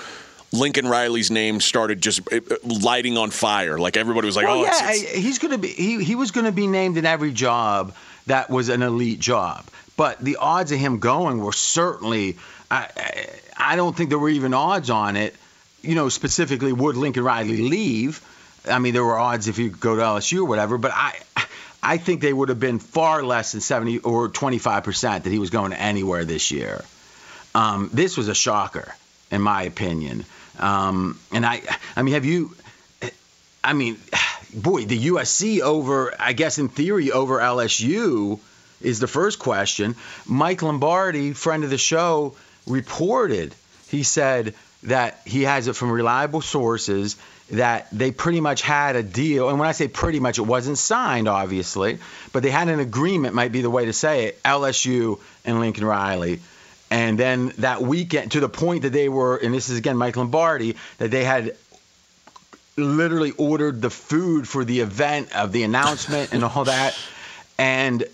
Lincoln 0.52 0.88
Riley's 0.88 1.30
name 1.30 1.60
started 1.62 2.02
just 2.02 2.22
uh, 2.32 2.40
lighting 2.64 3.18
on 3.18 3.30
fire. 3.32 3.78
Like 3.78 3.98
everybody 3.98 4.26
was 4.26 4.36
like, 4.36 4.48
well, 4.48 4.60
"Oh, 4.60 4.64
yeah, 4.64 4.92
it's, 4.92 5.04
it's, 5.04 5.14
he's 5.14 5.40
going 5.40 5.52
to 5.52 5.58
be 5.58 5.68
he, 5.68 6.04
he 6.04 6.16
was 6.16 6.32
going 6.32 6.46
to 6.46 6.52
be 6.52 6.68
named 6.68 6.98
in 6.98 7.06
every 7.06 7.32
job 7.32 7.94
that 8.30 8.50
was 8.50 8.70
an 8.70 8.82
elite 8.82 9.20
job. 9.20 9.66
But 9.98 10.20
the 10.20 10.38
odds 10.38 10.72
of 10.72 10.80
him 10.80 11.00
going 11.00 11.42
were 11.42 11.52
certainly 11.52 12.38
I, 12.72 12.88
I 12.96 13.30
I 13.58 13.76
don't 13.76 13.96
think 13.96 14.10
there 14.10 14.20
were 14.20 14.30
even 14.30 14.54
odds 14.54 14.90
on 14.90 15.18
it. 15.18 15.36
You 15.82 15.96
know, 15.96 16.10
specifically 16.10 16.74
would 16.74 16.96
Lincoln 16.96 17.24
Riley 17.24 17.58
leave? 17.58 18.26
I 18.68 18.80
mean, 18.80 18.94
there 18.94 19.04
were 19.04 19.18
odds 19.18 19.48
if 19.48 19.58
he 19.58 19.70
could 19.70 19.80
go 19.80 19.96
to 19.96 20.02
LSU 20.02 20.40
or 20.40 20.46
whatever, 20.46 20.78
but 20.78 20.92
I 20.94 21.20
I 21.84 21.98
think 21.98 22.22
they 22.22 22.34
would 22.34 22.50
have 22.50 22.60
been 22.60 22.80
far 22.80 23.24
less 23.24 23.52
than 23.52 23.62
70 23.62 24.00
or 24.00 24.30
25 24.30 24.84
percent 24.84 25.24
that 25.26 25.30
he 25.32 25.40
was 25.40 25.50
going 25.50 25.74
anywhere 25.74 26.26
this 26.26 26.52
year. 26.52 26.84
Um, 27.56 27.90
this 27.94 28.16
was 28.16 28.28
a 28.28 28.36
shocker, 28.36 28.94
in 29.32 29.42
my 29.42 29.64
opinion. 29.64 30.26
Um, 30.60 31.20
and 31.32 31.46
I, 31.46 31.62
I 31.96 32.04
mean, 32.04 32.14
have 32.14 32.26
you? 32.26 32.56
I 33.64 33.74
mean, 33.74 33.98
boy, 34.54 34.86
the 34.86 35.08
USC 35.08 35.62
over, 35.62 36.14
I 36.20 36.34
guess 36.34 36.60
in 36.60 36.70
theory, 36.70 37.12
over 37.12 37.40
LSU 37.40 38.40
is 38.82 39.00
the 39.00 39.08
first 39.08 39.40
question. 39.40 39.96
Mike 40.26 40.62
Lombardi, 40.62 41.34
friend 41.34 41.64
of 41.64 41.70
the 41.70 41.78
show, 41.78 42.36
reported, 42.66 43.54
he 43.90 44.04
said 44.04 44.56
that 44.84 45.20
he 45.26 45.44
has 45.44 45.68
it 45.68 45.76
from 45.76 45.92
reliable 45.92 46.42
sources 46.42 47.18
that 47.52 47.88
they 47.92 48.12
pretty 48.12 48.40
much 48.42 48.62
had 48.62 48.96
a 48.96 49.04
deal. 49.04 49.50
And 49.50 49.60
when 49.60 49.68
I 49.68 49.72
say 49.72 49.88
pretty 49.88 50.20
much, 50.20 50.38
it 50.38 50.44
wasn't 50.44 50.78
signed, 50.78 51.28
obviously, 51.28 51.98
but 52.32 52.44
they 52.44 52.52
had 52.52 52.70
an 52.70 52.80
agreement, 52.80 53.34
might 53.34 53.52
be 53.52 53.62
the 53.62 53.70
way 53.70 53.86
to 53.86 53.94
say 53.94 54.26
it, 54.26 54.44
LSU 54.44 55.20
and 55.44 55.60
Lincoln 55.60 55.86
Riley. 55.86 56.40
And 56.92 57.20
then 57.20 57.54
that 57.60 57.82
weekend, 57.82 58.32
to 58.32 58.40
the 58.40 58.50
point 58.50 58.82
that 58.82 58.92
they 58.92 59.10
were, 59.10 59.38
and 59.38 59.54
this 59.54 59.70
is 59.70 59.78
again 59.78 59.98
Mike 59.98 60.18
Lombardi, 60.18 60.76
that 60.98 61.12
they 61.12 61.24
had 61.24 61.56
literally 62.78 63.32
ordered 63.32 63.82
the 63.82 63.90
food 63.90 64.48
for 64.48 64.66
the 64.66 64.80
event 64.80 65.36
of 65.36 65.52
the 65.52 65.64
announcement 65.64 66.34
and 66.34 66.44
all 66.44 66.66
that. 66.66 66.98
And 67.58 68.06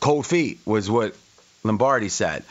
cold 0.00 0.26
feet 0.26 0.60
was 0.64 0.90
what 0.90 1.16
Lombardi 1.64 2.08
said. 2.08 2.44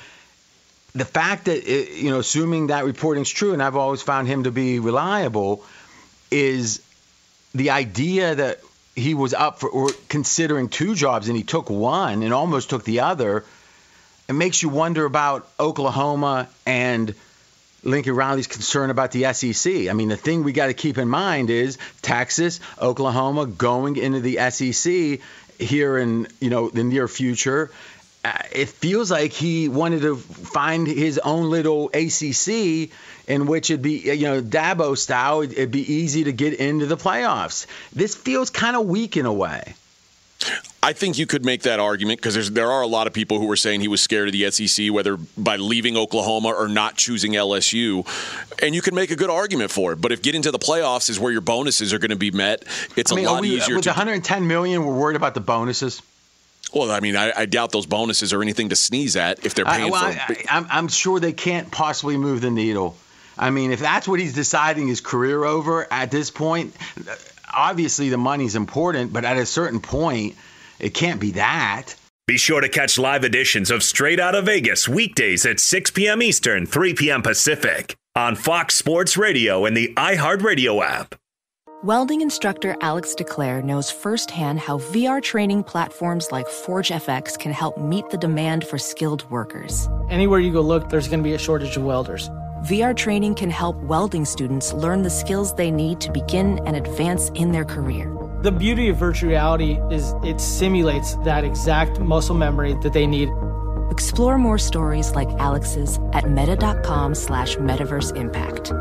The 0.95 1.05
fact 1.05 1.45
that, 1.45 1.57
it, 1.57 1.97
you 1.97 2.09
know, 2.09 2.19
assuming 2.19 2.67
that 2.67 2.85
reporting's 2.85 3.29
true, 3.29 3.53
and 3.53 3.63
I've 3.63 3.75
always 3.75 4.01
found 4.01 4.27
him 4.27 4.43
to 4.43 4.51
be 4.51 4.79
reliable, 4.79 5.63
is 6.29 6.81
the 7.53 7.71
idea 7.71 8.35
that 8.35 8.59
he 8.95 9.13
was 9.13 9.33
up 9.33 9.59
for 9.59 9.69
or 9.69 9.89
considering 10.09 10.69
two 10.69 10.93
jobs 10.93 11.27
and 11.27 11.37
he 11.37 11.43
took 11.43 11.69
one 11.69 12.21
and 12.21 12.33
almost 12.33 12.69
took 12.69 12.83
the 12.83 12.99
other. 13.01 13.43
It 14.27 14.33
makes 14.33 14.61
you 14.63 14.69
wonder 14.69 15.05
about 15.05 15.47
Oklahoma 15.59 16.47
and 16.65 17.13
Lincoln 17.83 18.15
Riley's 18.15 18.47
concern 18.47 18.89
about 18.89 19.11
the 19.11 19.33
SEC. 19.33 19.89
I 19.89 19.93
mean, 19.93 20.07
the 20.07 20.17
thing 20.17 20.43
we 20.43 20.53
got 20.53 20.67
to 20.67 20.73
keep 20.73 20.97
in 20.97 21.09
mind 21.09 21.49
is 21.49 21.77
Texas, 22.01 22.59
Oklahoma 22.81 23.45
going 23.45 23.97
into 23.97 24.21
the 24.21 24.39
SEC 24.49 25.19
here 25.59 25.97
in 25.97 26.27
you 26.39 26.49
know 26.49 26.69
the 26.69 26.83
near 26.83 27.07
future. 27.07 27.71
Uh, 28.25 28.31
it 28.53 28.69
feels 28.69 29.11
like 29.11 29.33
he 29.33 29.67
wanted 29.67 30.01
to 30.01 30.15
find 30.15 30.87
his 30.87 31.17
own 31.19 31.49
little 31.49 31.89
ACC 31.93 32.89
in 33.27 33.45
which 33.47 33.69
it'd 33.69 33.81
be 33.81 33.99
you 34.15 34.27
know 34.27 34.41
Dabo 34.41 34.97
style. 34.97 35.41
It'd 35.41 35.71
be 35.71 35.93
easy 35.93 36.23
to 36.25 36.31
get 36.31 36.53
into 36.53 36.85
the 36.85 36.97
playoffs. 36.97 37.65
This 37.91 38.15
feels 38.15 38.49
kind 38.49 38.77
of 38.77 38.85
weak 38.85 39.17
in 39.17 39.25
a 39.25 39.33
way. 39.33 39.75
I 40.81 40.91
think 40.91 41.17
you 41.17 41.25
could 41.25 41.45
make 41.45 41.61
that 41.61 41.79
argument 41.79 42.19
because 42.19 42.51
there 42.51 42.69
are 42.69 42.81
a 42.81 42.87
lot 42.87 43.07
of 43.07 43.13
people 43.13 43.39
who 43.39 43.45
were 43.45 43.55
saying 43.55 43.79
he 43.79 43.87
was 43.87 44.01
scared 44.01 44.27
of 44.27 44.33
the 44.33 44.51
SEC, 44.51 44.91
whether 44.91 45.17
by 45.37 45.55
leaving 45.55 45.95
Oklahoma 45.95 46.49
or 46.49 46.67
not 46.67 46.97
choosing 46.97 47.33
LSU. 47.33 48.05
And 48.61 48.75
you 48.75 48.81
can 48.81 48.93
make 48.93 49.09
a 49.09 49.15
good 49.15 49.29
argument 49.29 49.71
for 49.71 49.93
it. 49.93 50.01
But 50.01 50.11
if 50.11 50.21
getting 50.21 50.41
to 50.41 50.51
the 50.51 50.59
playoffs 50.59 51.09
is 51.09 51.19
where 51.19 51.31
your 51.31 51.41
bonuses 51.41 51.93
are 51.93 51.99
going 51.99 52.11
to 52.11 52.17
be 52.17 52.31
met, 52.31 52.65
it's 52.97 53.13
I 53.13 53.15
mean, 53.15 53.25
a 53.25 53.31
lot 53.31 53.41
we, 53.41 53.55
easier 53.55 53.75
with 53.75 53.85
to. 53.85 53.89
the 53.89 53.93
110 53.93 54.45
million, 54.45 54.85
we're 54.85 54.93
worried 54.93 55.15
about 55.15 55.35
the 55.35 55.39
bonuses. 55.39 56.01
well, 56.73 56.91
I 56.91 56.99
mean, 56.99 57.15
I, 57.15 57.31
I 57.31 57.45
doubt 57.45 57.71
those 57.71 57.85
bonuses 57.85 58.33
are 58.33 58.41
anything 58.41 58.69
to 58.69 58.75
sneeze 58.75 59.15
at 59.15 59.45
if 59.45 59.53
they're 59.53 59.67
I, 59.67 59.77
paying 59.77 59.91
well, 59.91 60.11
for. 60.11 60.33
I, 60.33 60.43
I'm, 60.49 60.67
I'm 60.69 60.87
sure 60.89 61.19
they 61.19 61.33
can't 61.33 61.71
possibly 61.71 62.17
move 62.17 62.41
the 62.41 62.51
needle. 62.51 62.97
I 63.37 63.51
mean, 63.51 63.71
if 63.71 63.79
that's 63.79 64.07
what 64.07 64.19
he's 64.19 64.33
deciding 64.33 64.87
his 64.87 65.01
career 65.01 65.43
over 65.43 65.91
at 65.91 66.11
this 66.11 66.29
point, 66.29 66.75
obviously 67.55 68.09
the 68.09 68.17
money's 68.17 68.55
important, 68.55 69.13
but 69.13 69.25
at 69.25 69.37
a 69.37 69.45
certain 69.45 69.79
point, 69.79 70.35
it 70.79 70.93
can't 70.93 71.19
be 71.19 71.31
that. 71.31 71.95
Be 72.25 72.37
sure 72.37 72.61
to 72.61 72.69
catch 72.69 72.97
live 72.97 73.23
editions 73.23 73.69
of 73.69 73.83
Straight 73.83 74.19
Out 74.19 74.33
of 74.33 74.45
Vegas 74.45 74.87
weekdays 74.87 75.45
at 75.45 75.59
6 75.59 75.91
p.m. 75.91 76.21
Eastern, 76.21 76.65
3 76.65 76.93
p.m. 76.93 77.21
Pacific 77.21 77.95
on 78.15 78.35
Fox 78.35 78.75
Sports 78.75 79.17
Radio 79.17 79.65
and 79.65 79.75
the 79.75 79.93
iHeartRadio 79.97 80.83
app. 80.83 81.15
Welding 81.83 82.21
instructor 82.21 82.77
Alex 82.79 83.13
DeClaire 83.13 83.61
knows 83.61 83.91
firsthand 83.91 84.57
how 84.57 84.77
VR 84.77 85.21
training 85.21 85.65
platforms 85.65 86.31
like 86.31 86.47
ForgeFX 86.47 87.37
can 87.37 87.51
help 87.51 87.77
meet 87.77 88.09
the 88.09 88.17
demand 88.17 88.65
for 88.65 88.77
skilled 88.77 89.29
workers. 89.29 89.89
Anywhere 90.09 90.39
you 90.39 90.53
go 90.53 90.61
look, 90.61 90.89
there's 90.89 91.09
going 91.09 91.19
to 91.19 91.23
be 91.23 91.33
a 91.33 91.37
shortage 91.37 91.75
of 91.75 91.83
welders. 91.83 92.29
VR 92.63 92.95
training 92.95 93.35
can 93.35 93.49
help 93.49 93.75
welding 93.75 94.23
students 94.23 94.71
learn 94.71 95.01
the 95.01 95.09
skills 95.09 95.53
they 95.53 95.69
need 95.69 95.99
to 95.99 96.09
begin 96.09 96.65
and 96.65 96.77
advance 96.77 97.27
in 97.31 97.51
their 97.51 97.65
career. 97.65 98.09
The 98.41 98.53
beauty 98.53 98.87
of 98.87 98.95
virtual 98.95 99.31
reality 99.31 99.81
is 99.91 100.13
it 100.23 100.39
simulates 100.39 101.15
that 101.25 101.43
exact 101.43 101.99
muscle 101.99 102.35
memory 102.35 102.77
that 102.81 102.93
they 102.93 103.05
need. 103.05 103.27
Explore 103.91 104.37
more 104.37 104.57
stories 104.57 105.13
like 105.13 105.27
Alex's 105.39 105.99
at 106.13 106.29
meta.com 106.29 107.15
slash 107.15 107.57
metaverse 107.57 108.15
impact. 108.15 108.71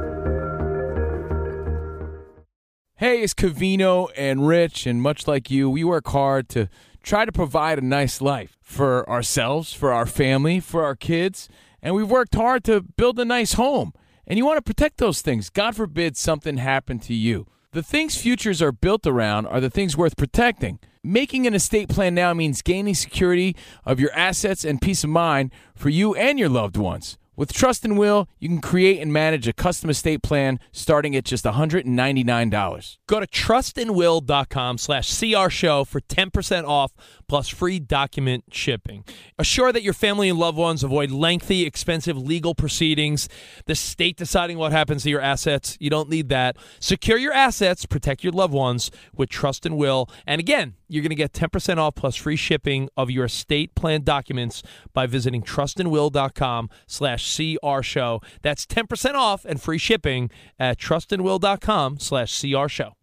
Hey, 2.94 3.22
it's 3.22 3.34
Cavino 3.34 4.10
and 4.16 4.46
Rich, 4.46 4.86
and 4.86 5.02
much 5.02 5.26
like 5.26 5.50
you, 5.50 5.68
we 5.68 5.82
work 5.82 6.06
hard 6.06 6.48
to 6.50 6.68
try 7.02 7.24
to 7.24 7.32
provide 7.32 7.78
a 7.78 7.84
nice 7.84 8.20
life 8.20 8.56
for 8.62 9.10
ourselves, 9.10 9.74
for 9.74 9.92
our 9.92 10.06
family, 10.06 10.60
for 10.60 10.84
our 10.84 10.94
kids, 10.94 11.48
and 11.82 11.94
we've 11.94 12.10
worked 12.10 12.34
hard 12.34 12.64
to 12.64 12.80
build 12.80 13.18
a 13.18 13.24
nice 13.24 13.54
home. 13.54 13.92
And 14.26 14.38
you 14.38 14.46
want 14.46 14.58
to 14.58 14.62
protect 14.62 14.98
those 14.98 15.20
things. 15.20 15.50
God 15.50 15.74
forbid 15.74 16.16
something 16.16 16.56
happened 16.58 17.02
to 17.02 17.14
you. 17.14 17.46
The 17.72 17.82
things 17.82 18.16
futures 18.16 18.62
are 18.62 18.70
built 18.70 19.06
around 19.06 19.46
are 19.46 19.60
the 19.60 19.70
things 19.70 19.96
worth 19.96 20.16
protecting. 20.16 20.78
Making 21.02 21.46
an 21.46 21.54
estate 21.54 21.88
plan 21.88 22.14
now 22.14 22.32
means 22.32 22.62
gaining 22.62 22.94
security 22.94 23.56
of 23.84 23.98
your 23.98 24.12
assets 24.12 24.64
and 24.64 24.80
peace 24.80 25.02
of 25.02 25.10
mind 25.10 25.50
for 25.74 25.88
you 25.88 26.14
and 26.14 26.38
your 26.38 26.48
loved 26.48 26.76
ones. 26.76 27.18
With 27.42 27.52
Trust 27.52 27.84
and 27.84 27.98
Will, 27.98 28.28
you 28.38 28.48
can 28.48 28.60
create 28.60 29.00
and 29.00 29.12
manage 29.12 29.48
a 29.48 29.52
custom 29.52 29.90
estate 29.90 30.22
plan 30.22 30.60
starting 30.70 31.16
at 31.16 31.24
just 31.24 31.44
$199. 31.44 32.98
Go 33.08 33.18
to 33.18 33.26
trustandwill.com 33.26 34.78
slash 34.78 35.18
CR 35.18 35.48
show 35.48 35.82
for 35.82 36.00
10% 36.00 36.68
off 36.68 36.92
plus 37.26 37.48
free 37.48 37.80
document 37.80 38.44
shipping. 38.52 39.04
Assure 39.40 39.72
that 39.72 39.82
your 39.82 39.92
family 39.92 40.28
and 40.28 40.38
loved 40.38 40.56
ones 40.56 40.84
avoid 40.84 41.10
lengthy, 41.10 41.66
expensive 41.66 42.16
legal 42.16 42.54
proceedings, 42.54 43.28
the 43.66 43.74
state 43.74 44.16
deciding 44.16 44.56
what 44.56 44.70
happens 44.70 45.02
to 45.02 45.10
your 45.10 45.20
assets. 45.20 45.76
You 45.80 45.90
don't 45.90 46.08
need 46.08 46.28
that. 46.28 46.56
Secure 46.78 47.18
your 47.18 47.32
assets, 47.32 47.86
protect 47.86 48.22
your 48.22 48.34
loved 48.34 48.54
ones 48.54 48.92
with 49.16 49.30
Trust 49.30 49.66
and 49.66 49.76
Will. 49.76 50.08
And 50.28 50.38
again, 50.38 50.74
you're 50.92 51.02
going 51.02 51.08
to 51.08 51.16
get 51.16 51.32
10% 51.32 51.78
off 51.78 51.94
plus 51.94 52.16
free 52.16 52.36
shipping 52.36 52.90
of 52.98 53.10
your 53.10 53.24
estate 53.24 53.74
plan 53.74 54.02
documents 54.02 54.62
by 54.92 55.06
visiting 55.06 55.42
trustandwill.com 55.42 56.68
slash 56.86 57.31
CR 57.36 57.82
show. 57.82 58.20
That's 58.42 58.66
10% 58.66 59.14
off 59.14 59.44
and 59.44 59.60
free 59.60 59.78
shipping 59.78 60.30
at 60.58 60.78
trustandwill.com 60.78 61.98
slash 61.98 62.40
CR 62.40 62.68
show. 62.68 62.94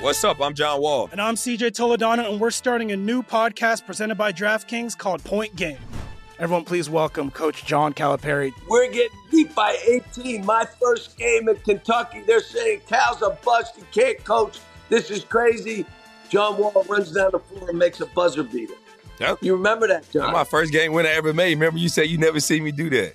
What's 0.00 0.24
up? 0.24 0.40
I'm 0.40 0.54
John 0.54 0.80
Wall. 0.80 1.08
And 1.12 1.20
I'm 1.20 1.34
CJ 1.34 1.70
Toledano, 1.70 2.30
and 2.30 2.40
we're 2.40 2.50
starting 2.50 2.92
a 2.92 2.96
new 2.96 3.22
podcast 3.22 3.86
presented 3.86 4.16
by 4.16 4.32
DraftKings 4.32 4.98
called 4.98 5.22
Point 5.24 5.56
Game. 5.56 5.78
Everyone, 6.38 6.64
please 6.64 6.90
welcome 6.90 7.30
Coach 7.30 7.64
John 7.64 7.94
Calipari. 7.94 8.52
We're 8.68 8.90
getting 8.90 9.16
beat 9.30 9.54
by 9.54 9.78
18. 9.86 10.44
My 10.44 10.64
first 10.64 11.16
game 11.16 11.48
in 11.48 11.56
Kentucky, 11.56 12.22
they're 12.26 12.40
saying 12.40 12.80
Cal's 12.88 13.22
a 13.22 13.38
bust. 13.44 13.76
He 13.76 13.82
can't 13.98 14.22
coach. 14.24 14.58
This 14.88 15.10
is 15.10 15.24
crazy. 15.24 15.86
John 16.28 16.58
Wall 16.58 16.84
runs 16.88 17.12
down 17.12 17.30
the 17.30 17.38
floor 17.38 17.70
and 17.70 17.78
makes 17.78 18.00
a 18.00 18.06
buzzer 18.06 18.42
beater. 18.42 18.74
Yep. 19.20 19.38
You 19.42 19.54
remember 19.54 19.86
that, 19.86 20.10
John? 20.10 20.22
That's 20.22 20.32
my 20.32 20.44
first 20.44 20.72
game 20.72 20.92
win 20.92 21.06
I 21.06 21.10
ever 21.10 21.32
made. 21.32 21.54
Remember, 21.54 21.78
you 21.78 21.88
said 21.88 22.08
you 22.08 22.18
never 22.18 22.40
see 22.40 22.60
me 22.60 22.72
do 22.72 22.90
that. 22.90 23.14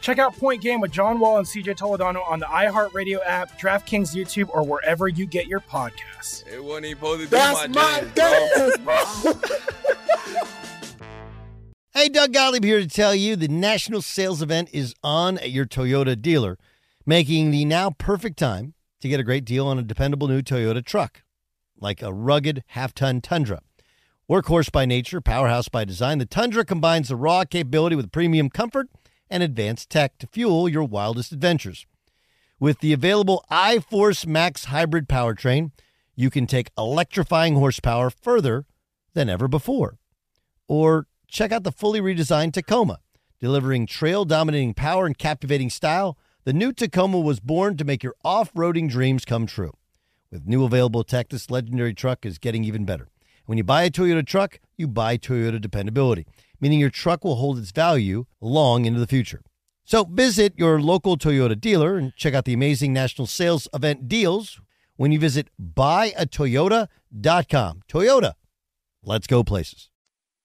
Check 0.00 0.18
out 0.18 0.36
Point 0.36 0.62
Game 0.62 0.80
with 0.80 0.92
John 0.92 1.20
Wall 1.20 1.36
and 1.38 1.46
CJ 1.46 1.76
Toledano 1.76 2.26
on 2.28 2.40
the 2.40 2.46
iHeartRadio 2.46 3.18
app, 3.24 3.60
DraftKings 3.60 4.14
YouTube, 4.14 4.48
or 4.48 4.62
wherever 4.62 5.08
you 5.08 5.26
get 5.26 5.46
your 5.46 5.60
podcasts. 5.60 6.46
It 6.46 6.64
wasn't 6.64 6.86
even 6.86 6.98
supposed 6.98 7.20
to 7.20 7.26
be 7.26 7.30
That's 7.30 7.68
my, 7.68 8.00
my 8.00 8.04
jam, 8.14 8.70
game, 9.22 9.34
Hey, 11.92 12.08
Doug 12.08 12.32
Gottlieb 12.32 12.64
here 12.64 12.80
to 12.80 12.88
tell 12.88 13.14
you 13.14 13.36
the 13.36 13.48
national 13.48 14.00
sales 14.00 14.40
event 14.40 14.70
is 14.72 14.94
on 15.04 15.36
at 15.38 15.50
your 15.50 15.66
Toyota 15.66 16.20
dealer, 16.20 16.56
making 17.04 17.50
the 17.50 17.66
now 17.66 17.90
perfect 17.90 18.38
time 18.38 18.72
to 19.00 19.08
get 19.08 19.20
a 19.20 19.24
great 19.24 19.44
deal 19.44 19.66
on 19.66 19.78
a 19.78 19.82
dependable 19.82 20.28
new 20.28 20.40
Toyota 20.40 20.82
truck, 20.82 21.24
like 21.78 22.00
a 22.00 22.12
rugged 22.12 22.62
half 22.68 22.94
ton 22.94 23.20
Tundra. 23.20 23.60
Workhorse 24.30 24.72
by 24.72 24.86
nature, 24.86 25.20
powerhouse 25.20 25.68
by 25.68 25.84
design, 25.84 26.18
the 26.18 26.24
Tundra 26.24 26.64
combines 26.64 27.08
the 27.08 27.16
raw 27.16 27.44
capability 27.44 27.96
with 27.96 28.12
premium 28.12 28.48
comfort 28.48 28.88
and 29.30 29.42
advanced 29.42 29.90
tech 29.90 30.18
to 30.18 30.26
fuel 30.26 30.68
your 30.68 30.84
wildest 30.84 31.32
adventures. 31.32 31.86
With 32.58 32.80
the 32.80 32.92
available 32.92 33.44
iForce 33.50 34.26
Max 34.26 34.66
hybrid 34.66 35.08
powertrain, 35.08 35.70
you 36.14 36.28
can 36.28 36.46
take 36.46 36.70
electrifying 36.76 37.54
horsepower 37.54 38.10
further 38.10 38.66
than 39.14 39.30
ever 39.30 39.48
before. 39.48 39.98
Or 40.68 41.06
check 41.28 41.52
out 41.52 41.64
the 41.64 41.72
fully 41.72 42.00
redesigned 42.00 42.52
Tacoma, 42.52 42.98
delivering 43.40 43.86
trail 43.86 44.24
dominating 44.24 44.74
power 44.74 45.06
and 45.06 45.16
captivating 45.16 45.70
style. 45.70 46.18
The 46.44 46.52
new 46.52 46.72
Tacoma 46.72 47.20
was 47.20 47.40
born 47.40 47.76
to 47.78 47.84
make 47.84 48.02
your 48.02 48.14
off 48.24 48.52
roading 48.52 48.90
dreams 48.90 49.24
come 49.24 49.46
true. 49.46 49.72
With 50.30 50.46
new 50.46 50.64
available 50.64 51.02
tech, 51.02 51.30
this 51.30 51.50
legendary 51.50 51.94
truck 51.94 52.26
is 52.26 52.38
getting 52.38 52.64
even 52.64 52.84
better. 52.84 53.08
When 53.46 53.58
you 53.58 53.64
buy 53.64 53.82
a 53.82 53.90
Toyota 53.90 54.24
truck, 54.24 54.60
you 54.76 54.86
buy 54.86 55.16
Toyota 55.16 55.60
dependability, 55.60 56.26
meaning 56.60 56.78
your 56.78 56.90
truck 56.90 57.24
will 57.24 57.36
hold 57.36 57.58
its 57.58 57.70
value 57.70 58.26
long 58.40 58.84
into 58.84 59.00
the 59.00 59.06
future. 59.06 59.40
So 59.84 60.04
visit 60.04 60.52
your 60.56 60.80
local 60.80 61.18
Toyota 61.18 61.60
dealer 61.60 61.96
and 61.96 62.14
check 62.14 62.34
out 62.34 62.44
the 62.44 62.54
amazing 62.54 62.92
national 62.92 63.26
sales 63.26 63.66
event 63.74 64.08
deals 64.08 64.60
when 64.96 65.10
you 65.12 65.18
visit 65.18 65.48
buyatoyota.com. 65.60 67.82
Toyota, 67.88 68.34
let's 69.02 69.26
go 69.26 69.42
places. 69.42 69.90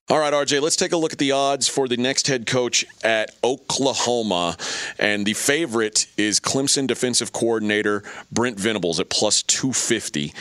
All 0.07 0.19
right, 0.19 0.31
RJ, 0.31 0.61
let's 0.61 0.75
take 0.75 0.91
a 0.91 0.97
look 0.97 1.13
at 1.13 1.17
the 1.17 1.31
odds 1.31 1.67
for 1.67 1.87
the 1.87 1.97
next 1.97 2.27
head 2.27 2.45
coach 2.45 2.85
at 3.03 3.31
Oklahoma. 3.43 4.55
And 4.99 5.25
the 5.25 5.33
favorite 5.33 6.05
is 6.15 6.39
Clemson 6.39 6.85
defensive 6.85 7.31
coordinator 7.31 8.03
Brent 8.31 8.59
Venables 8.59 8.99
at 8.99 9.09
plus 9.09 9.41
250. 9.41 10.31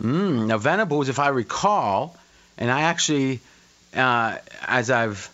Mm, 0.00 0.48
now, 0.48 0.58
Venables, 0.58 1.08
if 1.08 1.20
I 1.20 1.28
recall, 1.28 2.16
and 2.58 2.68
I 2.68 2.82
actually, 2.82 3.38
uh, 3.94 4.38
as 4.66 4.90
I've 4.90 5.30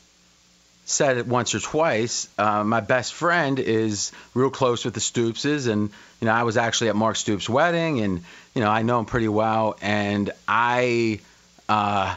said 0.84 1.18
it 1.18 1.26
once 1.26 1.54
or 1.54 1.60
twice, 1.60 2.28
uh, 2.38 2.64
my 2.64 2.80
best 2.80 3.14
friend 3.14 3.58
is 3.58 4.12
real 4.34 4.50
close 4.50 4.84
with 4.84 4.94
the 4.94 5.00
Stoopses. 5.00 5.68
And, 5.68 5.90
you 6.20 6.26
know, 6.26 6.32
I 6.32 6.44
was 6.44 6.56
actually 6.56 6.88
at 6.88 6.96
Mark 6.96 7.16
Stoops' 7.16 7.48
wedding, 7.48 8.00
and, 8.00 8.22
you 8.54 8.62
know, 8.62 8.70
I 8.70 8.82
know 8.82 8.98
him 8.98 9.06
pretty 9.06 9.28
well. 9.28 9.76
And 9.82 10.30
I. 10.46 11.20
Uh, 11.68 12.16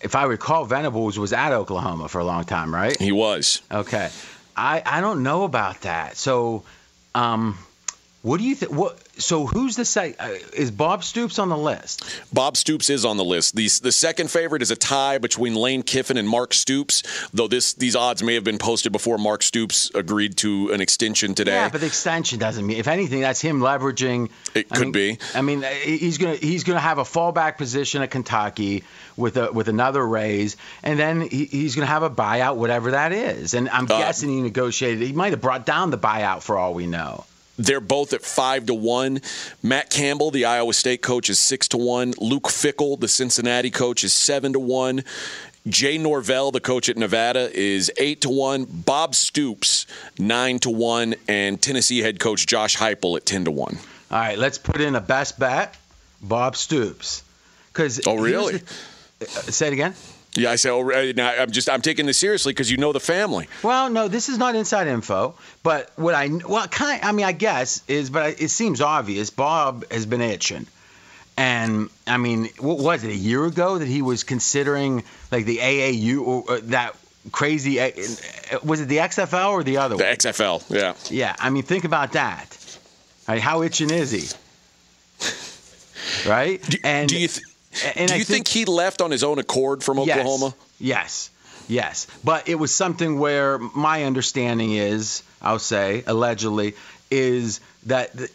if 0.00 0.14
I 0.14 0.24
recall, 0.24 0.64
Venables 0.64 1.18
was 1.18 1.34
at 1.34 1.52
Oklahoma 1.52 2.08
for 2.08 2.20
a 2.20 2.24
long 2.24 2.44
time, 2.44 2.74
right? 2.74 2.98
He 2.98 3.12
was. 3.12 3.60
Okay. 3.70 4.08
I, 4.56 4.82
I 4.84 5.00
don't 5.02 5.22
know 5.22 5.44
about 5.44 5.82
that. 5.82 6.16
So, 6.16 6.62
um, 7.14 7.58
what 8.22 8.38
do 8.38 8.44
you 8.44 8.54
think? 8.54 8.72
What? 8.72 8.98
So, 9.20 9.46
who's 9.46 9.76
the 9.76 9.84
say? 9.84 10.14
Uh, 10.18 10.30
is 10.52 10.70
Bob 10.70 11.04
Stoops 11.04 11.38
on 11.38 11.48
the 11.48 11.56
list? 11.56 12.04
Bob 12.32 12.56
Stoops 12.56 12.90
is 12.90 13.04
on 13.04 13.16
the 13.16 13.24
list. 13.24 13.54
The, 13.54 13.68
the 13.82 13.92
second 13.92 14.30
favorite 14.30 14.62
is 14.62 14.70
a 14.70 14.76
tie 14.76 15.18
between 15.18 15.54
Lane 15.54 15.82
Kiffin 15.82 16.16
and 16.16 16.28
Mark 16.28 16.54
Stoops, 16.54 17.02
though 17.32 17.46
this 17.48 17.74
these 17.74 17.94
odds 17.94 18.22
may 18.22 18.34
have 18.34 18.44
been 18.44 18.58
posted 18.58 18.92
before 18.92 19.18
Mark 19.18 19.42
Stoops 19.42 19.90
agreed 19.94 20.36
to 20.38 20.70
an 20.72 20.80
extension 20.80 21.34
today. 21.34 21.52
Yeah, 21.52 21.68
but 21.68 21.80
the 21.80 21.86
extension 21.86 22.38
doesn't 22.38 22.66
mean. 22.66 22.78
If 22.78 22.88
anything, 22.88 23.20
that's 23.20 23.40
him 23.40 23.60
leveraging. 23.60 24.30
It 24.54 24.66
I 24.70 24.76
could 24.76 24.86
mean- 24.86 24.92
be. 24.92 25.18
I 25.34 25.42
mean, 25.42 25.62
he's 25.84 26.18
gonna 26.18 26.36
he's 26.36 26.64
gonna 26.64 26.80
have 26.80 26.98
a 26.98 27.04
fallback 27.04 27.56
position 27.58 28.02
at 28.02 28.10
Kentucky 28.10 28.84
with 29.16 29.36
a 29.36 29.52
with 29.52 29.68
another 29.68 30.06
raise, 30.06 30.56
and 30.82 30.98
then 30.98 31.20
he, 31.20 31.44
he's 31.44 31.74
gonna 31.74 31.86
have 31.86 32.02
a 32.02 32.10
buyout, 32.10 32.56
whatever 32.56 32.92
that 32.92 33.12
is. 33.12 33.54
And 33.54 33.68
I'm 33.68 33.84
Uh, 33.84 33.98
guessing 33.98 34.30
he 34.30 34.40
negotiated. 34.40 35.06
He 35.06 35.12
might 35.12 35.32
have 35.32 35.40
brought 35.40 35.66
down 35.66 35.90
the 35.90 35.98
buyout 35.98 36.42
for 36.42 36.56
all 36.56 36.74
we 36.74 36.86
know. 36.86 37.24
They're 37.60 37.80
both 37.80 38.14
at 38.14 38.22
five 38.22 38.66
to 38.66 38.74
one. 38.74 39.20
Matt 39.62 39.90
Campbell, 39.90 40.30
the 40.30 40.46
Iowa 40.46 40.72
State 40.72 41.02
coach, 41.02 41.28
is 41.28 41.38
six 41.38 41.68
to 41.68 41.76
one. 41.76 42.14
Luke 42.18 42.44
Fickell, 42.44 42.98
the 42.98 43.06
Cincinnati 43.06 43.70
coach, 43.70 44.02
is 44.02 44.14
seven 44.14 44.54
to 44.54 44.58
one. 44.58 45.04
Jay 45.68 45.98
Norvell, 45.98 46.52
the 46.52 46.60
coach 46.60 46.88
at 46.88 46.96
Nevada, 46.96 47.50
is 47.52 47.92
eight 47.98 48.22
to 48.22 48.30
one. 48.30 48.64
Bob 48.64 49.14
Stoops, 49.14 49.86
nine 50.18 50.58
to 50.60 50.70
one, 50.70 51.14
and 51.28 51.60
Tennessee 51.60 51.98
head 51.98 52.18
coach 52.18 52.46
Josh 52.46 52.78
Heupel 52.78 53.18
at 53.18 53.26
ten 53.26 53.44
to 53.44 53.50
one. 53.50 53.76
All 54.10 54.18
right, 54.18 54.38
let's 54.38 54.56
put 54.56 54.80
in 54.80 54.94
a 54.94 55.00
best 55.00 55.38
bet, 55.38 55.76
Bob 56.22 56.56
Stoops. 56.56 57.22
Because 57.72 58.00
Oh, 58.06 58.16
really? 58.16 58.62
Uh, 59.20 59.26
say 59.26 59.66
it 59.66 59.74
again. 59.74 59.94
Yeah, 60.34 60.52
I 60.52 60.56
say. 60.56 60.70
Oh, 60.70 60.82
now 61.16 61.28
I'm 61.30 61.50
just 61.50 61.68
I'm 61.68 61.82
taking 61.82 62.06
this 62.06 62.18
seriously 62.18 62.52
because 62.52 62.70
you 62.70 62.76
know 62.76 62.92
the 62.92 63.00
family. 63.00 63.48
Well, 63.64 63.90
no, 63.90 64.06
this 64.08 64.28
is 64.28 64.38
not 64.38 64.54
inside 64.54 64.86
info. 64.86 65.34
But 65.64 65.90
what 65.96 66.14
I 66.14 66.28
well, 66.48 66.68
kind 66.68 67.00
I 67.02 67.10
mean, 67.12 67.26
I 67.26 67.32
guess 67.32 67.82
is, 67.88 68.10
but 68.10 68.40
it 68.40 68.48
seems 68.50 68.80
obvious. 68.80 69.30
Bob 69.30 69.90
has 69.90 70.06
been 70.06 70.20
itching, 70.20 70.66
and 71.36 71.90
I 72.06 72.16
mean, 72.16 72.48
what 72.58 72.78
was 72.78 73.02
it 73.02 73.10
a 73.10 73.14
year 73.16 73.44
ago 73.44 73.78
that 73.78 73.88
he 73.88 74.02
was 74.02 74.22
considering 74.22 75.02
like 75.32 75.46
the 75.46 75.58
AAU 75.58 76.20
or, 76.20 76.44
or 76.48 76.60
that 76.60 76.94
crazy? 77.32 77.80
uh, 77.80 77.90
Was 78.62 78.80
it 78.80 78.86
the 78.88 78.98
XFL 78.98 79.50
or 79.50 79.64
the 79.64 79.78
other 79.78 79.96
The 79.96 80.04
one? 80.04 80.12
The 80.12 80.16
XFL, 80.16 80.64
yeah. 80.70 80.94
Yeah, 81.10 81.34
I 81.40 81.50
mean, 81.50 81.64
think 81.64 81.84
about 81.84 82.12
that. 82.12 82.56
Right, 83.26 83.40
how 83.40 83.62
itching 83.62 83.90
is 83.90 84.10
he? 84.12 84.28
Right? 86.28 86.62
and 86.84 87.08
do 87.08 87.18
you 87.18 87.28
th- 87.28 87.42
and 87.96 88.10
do 88.10 88.18
you 88.18 88.24
think, 88.24 88.48
he 88.48 88.64
left 88.64 89.00
on 89.00 89.10
his 89.10 89.22
own 89.22 89.38
accord 89.38 89.82
from 89.82 89.98
Yes. 89.98 90.18
Oklahoma? 90.18 90.54
Yes. 90.78 91.30
Yes. 91.68 92.06
But 92.24 92.48
it 92.48 92.56
was 92.56 92.74
something 92.74 93.18
where 93.18 93.58
my 93.58 94.04
understanding 94.04 94.72
is, 94.72 95.22
I'll 95.40 95.58
say, 95.60 96.02
allegedly, 96.06 96.74
is 97.10 97.60
that 97.86 98.12
the, 98.12 98.26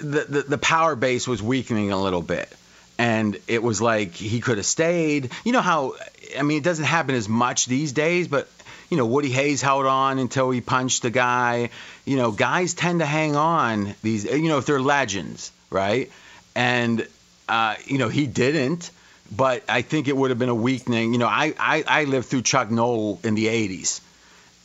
the, 0.00 0.26
the, 0.28 0.42
the 0.42 0.58
power 0.58 0.96
base 0.96 1.28
was 1.28 1.42
weakening 1.42 1.92
a 1.92 2.02
little 2.02 2.22
bit. 2.22 2.52
And 2.98 3.38
it 3.48 3.62
was 3.62 3.80
like 3.80 4.12
he 4.12 4.40
could 4.40 4.58
have 4.58 4.66
stayed. 4.66 5.30
You 5.44 5.52
know 5.52 5.62
how, 5.62 5.94
I 6.38 6.42
mean, 6.42 6.58
it 6.58 6.64
doesn't 6.64 6.84
happen 6.84 7.14
as 7.14 7.28
much 7.28 7.66
these 7.66 7.92
days, 7.92 8.28
but, 8.28 8.48
you 8.90 8.96
know, 8.96 9.06
Woody 9.06 9.30
Hayes 9.30 9.62
held 9.62 9.86
on 9.86 10.18
until 10.18 10.50
he 10.50 10.60
punched 10.60 11.02
the 11.02 11.10
guy. 11.10 11.70
You 12.04 12.16
know, 12.16 12.30
guys 12.30 12.74
tend 12.74 13.00
to 13.00 13.06
hang 13.06 13.36
on 13.36 13.94
these, 14.02 14.24
you 14.24 14.48
know, 14.48 14.58
if 14.58 14.66
they're 14.66 14.82
legends, 14.82 15.50
right? 15.70 16.10
And, 16.54 17.06
uh, 17.50 17.74
you 17.86 17.98
know, 17.98 18.08
he 18.08 18.26
didn't 18.26 18.90
but 19.30 19.62
I 19.68 19.82
think 19.82 20.08
it 20.08 20.16
would 20.16 20.30
have 20.30 20.38
been 20.38 20.48
a 20.48 20.54
weakening. 20.54 21.12
You 21.12 21.18
know, 21.18 21.28
I, 21.28 21.54
I, 21.58 21.84
I 21.86 22.04
lived 22.04 22.26
through 22.26 22.42
Chuck 22.42 22.70
Noll 22.70 23.20
in 23.22 23.34
the 23.34 23.46
80s 23.46 24.00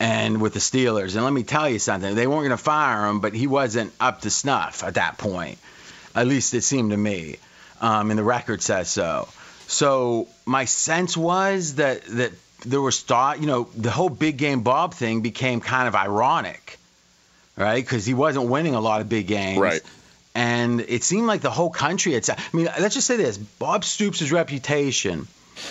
and 0.00 0.40
with 0.40 0.54
the 0.54 0.60
Steelers. 0.60 1.14
And 1.14 1.24
let 1.24 1.32
me 1.32 1.42
tell 1.44 1.68
you 1.68 1.78
something, 1.78 2.14
they 2.14 2.26
weren't 2.26 2.40
going 2.40 2.50
to 2.50 2.56
fire 2.56 3.06
him, 3.06 3.20
but 3.20 3.32
he 3.32 3.46
wasn't 3.46 3.92
up 4.00 4.22
to 4.22 4.30
snuff 4.30 4.82
at 4.82 4.94
that 4.94 5.18
point. 5.18 5.58
At 6.14 6.26
least 6.26 6.54
it 6.54 6.62
seemed 6.62 6.90
to 6.90 6.96
me. 6.96 7.36
Um, 7.80 8.10
and 8.10 8.18
the 8.18 8.24
record 8.24 8.62
says 8.62 8.88
so. 8.88 9.28
So 9.68 10.28
my 10.44 10.64
sense 10.64 11.16
was 11.16 11.76
that, 11.76 12.02
that 12.04 12.32
there 12.64 12.80
was 12.80 13.00
thought, 13.00 13.40
you 13.40 13.46
know, 13.46 13.68
the 13.76 13.90
whole 13.90 14.08
big 14.08 14.36
game 14.36 14.62
Bob 14.62 14.94
thing 14.94 15.20
became 15.20 15.60
kind 15.60 15.86
of 15.86 15.94
ironic, 15.94 16.78
right? 17.56 17.84
Because 17.84 18.04
he 18.04 18.14
wasn't 18.14 18.48
winning 18.48 18.74
a 18.74 18.80
lot 18.80 19.00
of 19.00 19.08
big 19.08 19.26
games. 19.26 19.60
Right. 19.60 19.82
And 20.36 20.82
it 20.82 21.02
seemed 21.02 21.26
like 21.26 21.40
the 21.40 21.50
whole 21.50 21.70
country 21.70 22.12
had. 22.12 22.28
I 22.28 22.36
mean, 22.52 22.66
let's 22.78 22.94
just 22.94 23.06
say 23.06 23.16
this: 23.16 23.38
Bob 23.38 23.84
Stoops' 23.84 24.30
reputation 24.30 25.26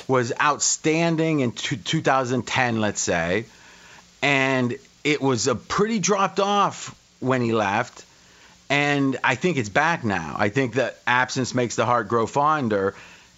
was 0.08 0.34
outstanding 0.42 1.42
in 1.42 1.52
two, 1.52 1.78
2010, 1.78 2.82
let's 2.82 3.00
say, 3.00 3.46
and 4.24 4.76
it 5.04 5.22
was 5.22 5.46
a 5.46 5.54
pretty 5.54 6.00
dropped 6.00 6.40
off 6.40 6.96
when 7.20 7.44
he 7.44 7.54
left. 7.54 8.04
And 8.68 9.20
I 9.24 9.36
think 9.36 9.58
it's 9.58 9.70
back 9.70 10.04
now. 10.04 10.36
I 10.40 10.50
think 10.50 10.74
that 10.74 10.98
absence 11.06 11.54
makes 11.54 11.76
the 11.76 11.86
heart 11.86 12.08
grow 12.08 12.26
fonder. 12.26 12.96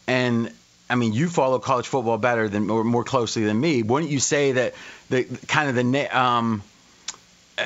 And 0.07 0.49
I 0.89 0.95
mean, 0.95 1.11
you 1.11 1.27
follow 1.27 1.59
college 1.59 1.87
football 1.87 2.17
better 2.17 2.47
than 2.47 2.69
or 2.69 2.85
more 2.85 3.03
closely 3.03 3.43
than 3.43 3.59
me. 3.59 3.83
Wouldn't 3.83 4.09
you 4.09 4.21
say 4.21 4.53
that 4.53 4.75
the 5.09 5.25
kind 5.47 5.67
of 5.67 5.75
the 5.75 6.17
um, 6.17 6.63
uh, 7.57 7.63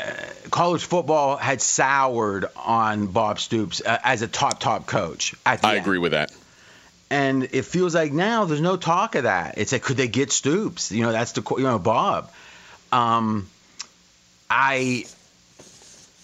college 0.49 0.83
football 0.83 1.37
had 1.37 1.61
soured 1.61 2.45
on 2.55 3.07
Bob 3.07 3.39
Stoops 3.39 3.81
uh, 3.85 3.99
as 4.03 4.21
a 4.21 4.27
top 4.27 4.59
top 4.59 4.85
coach? 4.87 5.35
At 5.45 5.61
the 5.61 5.67
I 5.67 5.71
end? 5.75 5.81
agree 5.81 5.97
with 5.97 6.11
that. 6.13 6.31
And 7.09 7.43
it 7.51 7.65
feels 7.65 7.93
like 7.93 8.13
now 8.13 8.45
there's 8.45 8.61
no 8.61 8.77
talk 8.77 9.15
of 9.15 9.23
that. 9.23 9.57
It's 9.57 9.73
like, 9.73 9.83
could 9.83 9.97
they 9.97 10.07
get 10.07 10.31
Stoops? 10.31 10.91
You 10.91 11.03
know, 11.03 11.11
that's 11.11 11.33
the 11.33 11.43
you 11.57 11.63
know 11.63 11.77
Bob. 11.77 12.31
Um, 12.91 13.49
I 14.49 15.05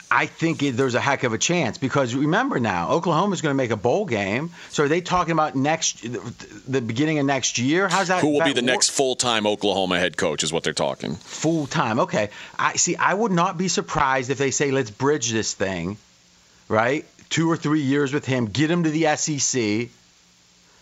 I 0.10 0.26
think 0.26 0.64
it, 0.64 0.78
there's 0.78 0.96
a 0.96 1.02
heck 1.02 1.24
of 1.24 1.34
a 1.34 1.38
chance 1.38 1.78
because 1.78 2.16
remember 2.16 2.60
now, 2.60 2.92
Oklahoma's 2.92 3.42
going 3.42 3.52
to 3.52 3.58
make 3.58 3.72
a 3.72 3.78
bowl 3.78 4.06
game. 4.06 4.52
So 4.70 4.86
are 4.86 4.88
they 4.88 5.02
talking 5.02 5.34
about 5.34 5.56
next, 5.56 6.02
the 6.02 6.82
beginning 6.82 7.20
of 7.20 7.26
next 7.26 7.58
year? 7.58 7.90
How's 7.90 8.08
that? 8.08 8.22
Who 8.22 8.30
will 8.30 8.46
be 8.46 8.54
the 8.54 8.62
work? 8.62 8.66
next 8.66 8.90
full-time 8.92 9.46
Oklahoma 9.46 10.00
head 10.00 10.16
coach? 10.16 10.44
Is 10.44 10.54
what 10.54 10.64
they're 10.64 10.74
talking. 10.74 11.16
full 11.16 11.68
time? 11.68 12.00
Okay, 12.00 12.30
I 12.58 12.78
see. 12.78 12.96
I 12.96 13.14
would 13.14 13.34
not 13.34 13.58
be 13.58 13.68
surprised 13.68 14.30
if 14.30 14.38
they 14.38 14.52
say 14.52 14.72
let's 14.72 14.92
bridge 14.92 15.30
this 15.32 15.54
thing, 15.54 15.98
right? 16.70 17.06
Two 17.30 17.52
or 17.52 17.58
three 17.58 17.82
years 17.82 18.14
with 18.14 18.26
him, 18.26 18.46
get 18.46 18.72
him 18.72 18.84
to 18.84 18.90
the 18.90 19.16
SEC. 19.18 19.90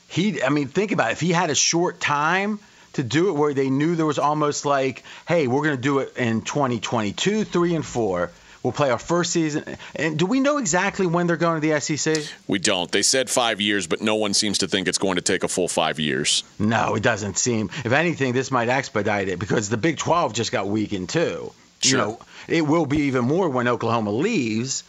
He, 0.08 0.44
I 0.44 0.50
mean, 0.50 0.68
think 0.68 0.92
about 0.92 1.10
it. 1.10 1.14
If 1.14 1.20
he 1.20 1.32
had 1.32 1.50
a 1.50 1.56
short 1.56 2.00
time 2.00 2.60
to 2.94 3.04
do 3.04 3.30
it, 3.30 3.34
where 3.34 3.56
they 3.56 3.72
knew 3.72 3.96
there 3.96 4.06
was 4.06 4.20
almost 4.20 4.66
like, 4.66 5.04
hey, 5.28 5.48
we're 5.48 5.64
going 5.64 5.76
to 5.76 5.82
do 5.82 6.00
it 6.00 6.16
in 6.16 6.42
2022, 6.42 7.44
three 7.44 7.74
and 7.74 7.86
four. 7.86 8.32
We'll 8.66 8.72
play 8.72 8.90
our 8.90 8.98
first 8.98 9.32
season. 9.32 9.64
And 9.96 10.18
do 10.18 10.26
we 10.26 10.40
know 10.40 10.58
exactly 10.58 11.06
when 11.06 11.28
they're 11.28 11.38
going 11.38 11.62
to 11.62 11.68
the 11.68 11.80
SEC? 11.80 12.18
We 12.48 12.58
don't. 12.58 12.92
They 12.92 13.04
said 13.04 13.30
five 13.30 13.62
years, 13.62 13.86
but 13.86 14.02
no 14.02 14.16
one 14.16 14.34
seems 14.34 14.58
to 14.58 14.68
think 14.68 14.88
it's 14.88 14.98
going 14.98 15.18
to 15.18 15.22
take 15.22 15.44
a 15.44 15.48
full 15.48 15.68
five 15.68 16.00
years. 16.00 16.44
No, 16.58 16.96
it 16.96 17.04
doesn't 17.04 17.38
seem. 17.38 17.70
If 17.84 17.92
anything, 17.92 18.34
this 18.34 18.50
might 18.50 18.68
expedite 18.68 19.28
it 19.30 19.38
because 19.38 19.70
the 19.70 19.78
Big 19.78 19.98
12 19.98 20.34
just 20.34 20.52
got 20.52 20.68
weakened 20.68 21.10
too. 21.10 21.52
You 21.84 21.90
Sure. 21.92 21.98
know, 22.00 22.20
it 22.48 22.66
will 22.66 22.88
be 22.88 23.02
even 23.02 23.24
more 23.26 23.48
when 23.50 23.68
Oklahoma 23.68 24.10
leaves. 24.12 24.84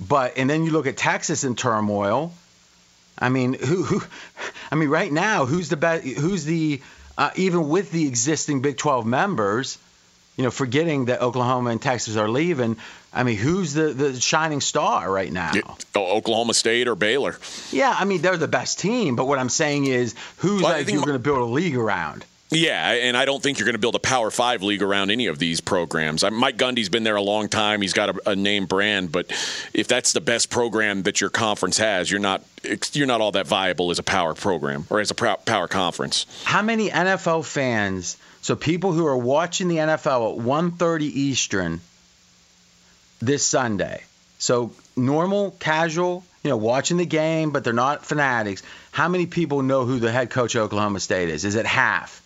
But 0.00 0.38
and 0.38 0.48
then 0.48 0.64
you 0.64 0.70
look 0.70 0.86
at 0.86 0.96
Texas 0.96 1.44
in 1.44 1.54
turmoil. 1.54 2.32
I 3.18 3.28
mean, 3.28 3.52
who 3.52 3.82
who? 3.82 4.02
I 4.72 4.74
mean, 4.74 4.88
right 4.88 5.12
now, 5.12 5.44
who's 5.44 5.68
the 5.68 5.76
best? 5.76 6.02
Who's 6.06 6.46
the 6.46 6.80
uh, 7.18 7.28
even 7.36 7.68
with 7.68 7.90
the 7.92 8.06
existing 8.06 8.62
Big 8.62 8.78
12 8.78 9.04
members? 9.04 9.76
You 10.38 10.44
know, 10.44 10.52
forgetting 10.52 11.06
that 11.06 11.20
Oklahoma 11.20 11.70
and 11.70 11.82
Texas 11.82 12.16
are 12.16 12.28
leaving. 12.28 12.76
I 13.12 13.22
mean, 13.22 13.36
who's 13.36 13.72
the 13.72 13.92
the 13.94 14.20
shining 14.20 14.60
star 14.60 15.10
right 15.10 15.32
now? 15.32 15.52
Oh, 15.94 16.16
Oklahoma 16.16 16.54
State 16.54 16.88
or 16.88 16.94
Baylor? 16.94 17.38
Yeah, 17.72 17.94
I 17.96 18.04
mean, 18.04 18.20
they're 18.20 18.36
the 18.36 18.48
best 18.48 18.78
team. 18.78 19.16
But 19.16 19.26
what 19.26 19.38
I'm 19.38 19.48
saying 19.48 19.86
is, 19.86 20.14
who's 20.38 20.62
Well, 20.62 20.72
like 20.72 20.88
you're 20.88 21.00
going 21.00 21.12
to 21.14 21.18
build 21.18 21.38
a 21.38 21.44
league 21.44 21.76
around? 21.76 22.24
Yeah, 22.50 22.92
and 22.92 23.14
I 23.16 23.26
don't 23.26 23.42
think 23.42 23.58
you're 23.58 23.66
going 23.66 23.74
to 23.74 23.80
build 23.80 23.94
a 23.94 23.98
Power 24.00 24.30
Five 24.30 24.62
league 24.62 24.82
around 24.82 25.10
any 25.10 25.26
of 25.26 25.38
these 25.38 25.60
programs. 25.60 26.24
Mike 26.30 26.56
Gundy's 26.56 26.88
been 26.88 27.02
there 27.02 27.16
a 27.16 27.22
long 27.22 27.48
time. 27.48 27.82
He's 27.82 27.92
got 27.92 28.08
a, 28.08 28.30
a 28.30 28.36
name 28.36 28.64
brand, 28.64 29.12
but 29.12 29.26
if 29.74 29.86
that's 29.86 30.12
the 30.12 30.20
best 30.22 30.48
program 30.48 31.02
that 31.02 31.20
your 31.20 31.28
conference 31.28 31.76
has, 31.78 32.10
you're 32.10 32.20
not 32.20 32.42
you're 32.92 33.06
not 33.06 33.20
all 33.20 33.32
that 33.32 33.46
viable 33.46 33.90
as 33.90 33.98
a 33.98 34.02
power 34.02 34.34
program 34.34 34.86
or 34.88 35.00
as 35.00 35.10
a 35.10 35.14
power 35.14 35.68
conference. 35.68 36.24
How 36.44 36.62
many 36.62 36.88
NFL 36.88 37.44
fans, 37.44 38.16
so 38.40 38.56
people 38.56 38.92
who 38.92 39.06
are 39.06 39.16
watching 39.18 39.68
the 39.68 39.76
NFL 39.76 40.38
at 40.38 40.44
1:30 40.44 41.02
Eastern 41.02 41.80
this 43.20 43.44
Sunday. 43.44 44.02
So 44.38 44.72
normal, 44.96 45.52
casual, 45.52 46.24
you 46.42 46.50
know, 46.50 46.56
watching 46.56 46.96
the 46.96 47.06
game, 47.06 47.50
but 47.50 47.64
they're 47.64 47.72
not 47.72 48.04
fanatics. 48.04 48.62
How 48.92 49.08
many 49.08 49.26
people 49.26 49.62
know 49.62 49.84
who 49.84 49.98
the 49.98 50.12
head 50.12 50.30
coach 50.30 50.54
of 50.54 50.62
Oklahoma 50.62 51.00
State 51.00 51.28
is? 51.28 51.44
Is 51.44 51.54
it 51.54 51.66
half? 51.66 52.22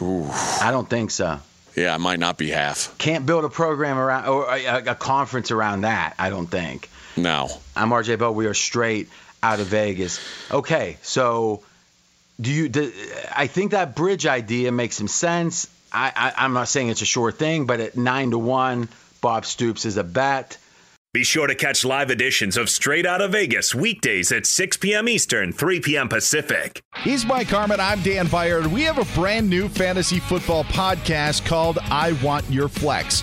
I 0.00 0.70
don't 0.70 0.88
think 0.88 1.10
so. 1.10 1.38
Yeah, 1.76 1.94
it 1.94 2.00
might 2.00 2.18
not 2.18 2.36
be 2.36 2.50
half. 2.50 2.96
Can't 2.98 3.24
build 3.24 3.44
a 3.44 3.48
program 3.48 3.98
around 3.98 4.26
or 4.26 4.52
a, 4.54 4.90
a 4.90 4.94
conference 4.94 5.50
around 5.50 5.82
that. 5.82 6.14
I 6.18 6.28
don't 6.28 6.46
think. 6.46 6.88
No. 7.16 7.48
I'm 7.76 7.90
RJ 7.90 8.18
Bell. 8.18 8.34
We 8.34 8.46
are 8.46 8.54
straight 8.54 9.08
out 9.42 9.60
of 9.60 9.66
Vegas. 9.68 10.20
Okay, 10.50 10.98
so 11.02 11.62
do 12.40 12.50
you? 12.50 12.68
Do, 12.68 12.92
I 13.34 13.46
think 13.46 13.72
that 13.72 13.94
bridge 13.94 14.26
idea 14.26 14.72
makes 14.72 14.96
some 14.96 15.08
sense. 15.08 15.68
I, 15.92 16.12
I, 16.14 16.44
I'm 16.44 16.52
not 16.52 16.68
saying 16.68 16.88
it's 16.88 17.02
a 17.02 17.06
sure 17.06 17.32
thing, 17.32 17.66
but 17.66 17.80
at 17.80 17.96
nine 17.96 18.30
to 18.30 18.38
one, 18.38 18.88
Bob 19.22 19.46
Stoops 19.46 19.84
is 19.84 19.96
a 19.96 20.02
bat. 20.02 20.58
Be 21.14 21.22
sure 21.22 21.46
to 21.46 21.54
catch 21.54 21.84
live 21.84 22.10
editions 22.10 22.56
of 22.56 22.68
Straight 22.68 23.06
Out 23.06 23.20
of 23.20 23.32
Vegas 23.32 23.72
weekdays 23.72 24.32
at 24.32 24.46
6 24.46 24.78
p.m. 24.78 25.08
Eastern, 25.08 25.52
3 25.52 25.78
p.m. 25.78 26.08
Pacific. 26.08 26.82
He's 26.96 27.24
Mike 27.24 27.46
Harmon. 27.46 27.78
I'm 27.78 28.02
Dan 28.02 28.26
Beyer. 28.26 28.68
We 28.68 28.82
have 28.82 28.98
a 28.98 29.14
brand 29.14 29.48
new 29.48 29.68
fantasy 29.68 30.18
football 30.18 30.64
podcast 30.64 31.46
called 31.46 31.78
I 31.82 32.14
Want 32.14 32.50
Your 32.50 32.68
Flex. 32.68 33.22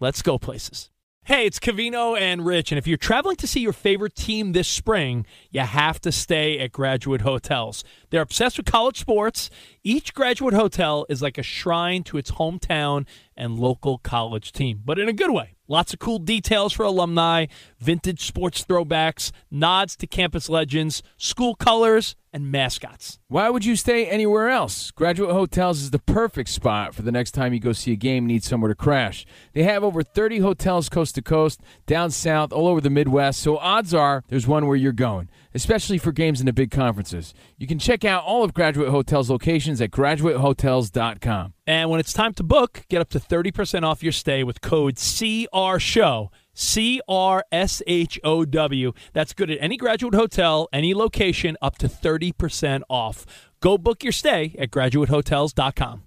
let's 0.00 0.22
go 0.22 0.38
places. 0.38 0.90
Hey, 1.24 1.44
it's 1.44 1.60
Cavino 1.60 2.18
and 2.18 2.46
Rich, 2.46 2.72
and 2.72 2.78
if 2.78 2.86
you're 2.86 2.96
traveling 2.96 3.36
to 3.36 3.46
see 3.46 3.60
your 3.60 3.74
favorite 3.74 4.16
team 4.16 4.52
this 4.52 4.66
spring, 4.66 5.26
you 5.50 5.60
have 5.60 6.00
to 6.00 6.10
stay 6.10 6.58
at 6.58 6.72
Graduate 6.72 7.20
Hotels. 7.20 7.84
They're 8.08 8.22
obsessed 8.22 8.56
with 8.56 8.66
college 8.66 8.98
sports. 8.98 9.50
Each 9.84 10.14
Graduate 10.14 10.54
Hotel 10.54 11.04
is 11.10 11.20
like 11.20 11.36
a 11.36 11.42
shrine 11.42 12.02
to 12.04 12.16
its 12.16 12.32
hometown 12.32 13.06
and 13.40 13.58
local 13.58 13.98
college 13.98 14.52
team, 14.52 14.82
but 14.84 14.98
in 14.98 15.08
a 15.08 15.12
good 15.12 15.32
way. 15.32 15.56
Lots 15.66 15.94
of 15.94 15.98
cool 15.98 16.18
details 16.18 16.72
for 16.72 16.82
alumni, 16.82 17.46
vintage 17.78 18.26
sports 18.26 18.64
throwbacks, 18.64 19.30
nods 19.50 19.96
to 19.96 20.06
campus 20.06 20.48
legends, 20.48 21.02
school 21.16 21.54
colors, 21.54 22.16
and 22.32 22.50
mascots. 22.50 23.18
Why 23.28 23.48
would 23.50 23.64
you 23.64 23.76
stay 23.76 24.06
anywhere 24.06 24.48
else? 24.48 24.90
Graduate 24.90 25.30
Hotels 25.30 25.80
is 25.80 25.90
the 25.90 25.98
perfect 25.98 26.50
spot 26.50 26.94
for 26.94 27.02
the 27.02 27.12
next 27.12 27.32
time 27.32 27.52
you 27.52 27.60
go 27.60 27.72
see 27.72 27.92
a 27.92 27.96
game 27.96 28.24
and 28.24 28.28
need 28.28 28.44
somewhere 28.44 28.68
to 28.68 28.74
crash. 28.74 29.24
They 29.52 29.62
have 29.62 29.82
over 29.82 30.02
30 30.02 30.40
hotels 30.40 30.88
coast 30.88 31.14
to 31.14 31.22
coast, 31.22 31.60
down 31.86 32.10
south, 32.10 32.52
all 32.52 32.66
over 32.66 32.80
the 32.80 32.90
Midwest, 32.90 33.40
so 33.40 33.56
odds 33.56 33.94
are 33.94 34.24
there's 34.28 34.46
one 34.46 34.66
where 34.66 34.76
you're 34.76 34.92
going, 34.92 35.28
especially 35.54 35.98
for 35.98 36.12
games 36.12 36.40
in 36.40 36.46
the 36.46 36.52
big 36.52 36.70
conferences. 36.70 37.34
You 37.58 37.66
can 37.66 37.78
check 37.78 38.04
out 38.04 38.24
all 38.24 38.44
of 38.44 38.54
Graduate 38.54 38.88
Hotels 38.88 39.30
locations 39.30 39.80
at 39.80 39.90
graduatehotels.com. 39.90 41.54
And 41.66 41.90
when 41.90 42.00
it's 42.00 42.12
time 42.12 42.34
to 42.34 42.42
book, 42.42 42.84
get 42.88 43.00
up 43.00 43.10
to 43.10 43.20
30% 43.20 43.82
off 43.82 44.02
your 44.02 44.12
stay 44.12 44.44
with 44.44 44.60
code 44.60 44.96
CRSHOW. 44.96 46.28
C 46.52 47.00
R 47.08 47.44
S 47.50 47.80
H 47.86 48.20
O 48.22 48.44
W. 48.44 48.92
That's 49.12 49.32
good 49.32 49.50
at 49.50 49.58
any 49.60 49.76
graduate 49.76 50.14
hotel, 50.14 50.68
any 50.72 50.92
location, 50.94 51.56
up 51.62 51.78
to 51.78 51.88
30% 51.88 52.82
off. 52.90 53.24
Go 53.60 53.78
book 53.78 54.02
your 54.02 54.12
stay 54.12 54.54
at 54.58 54.70
graduatehotels.com. 54.70 56.02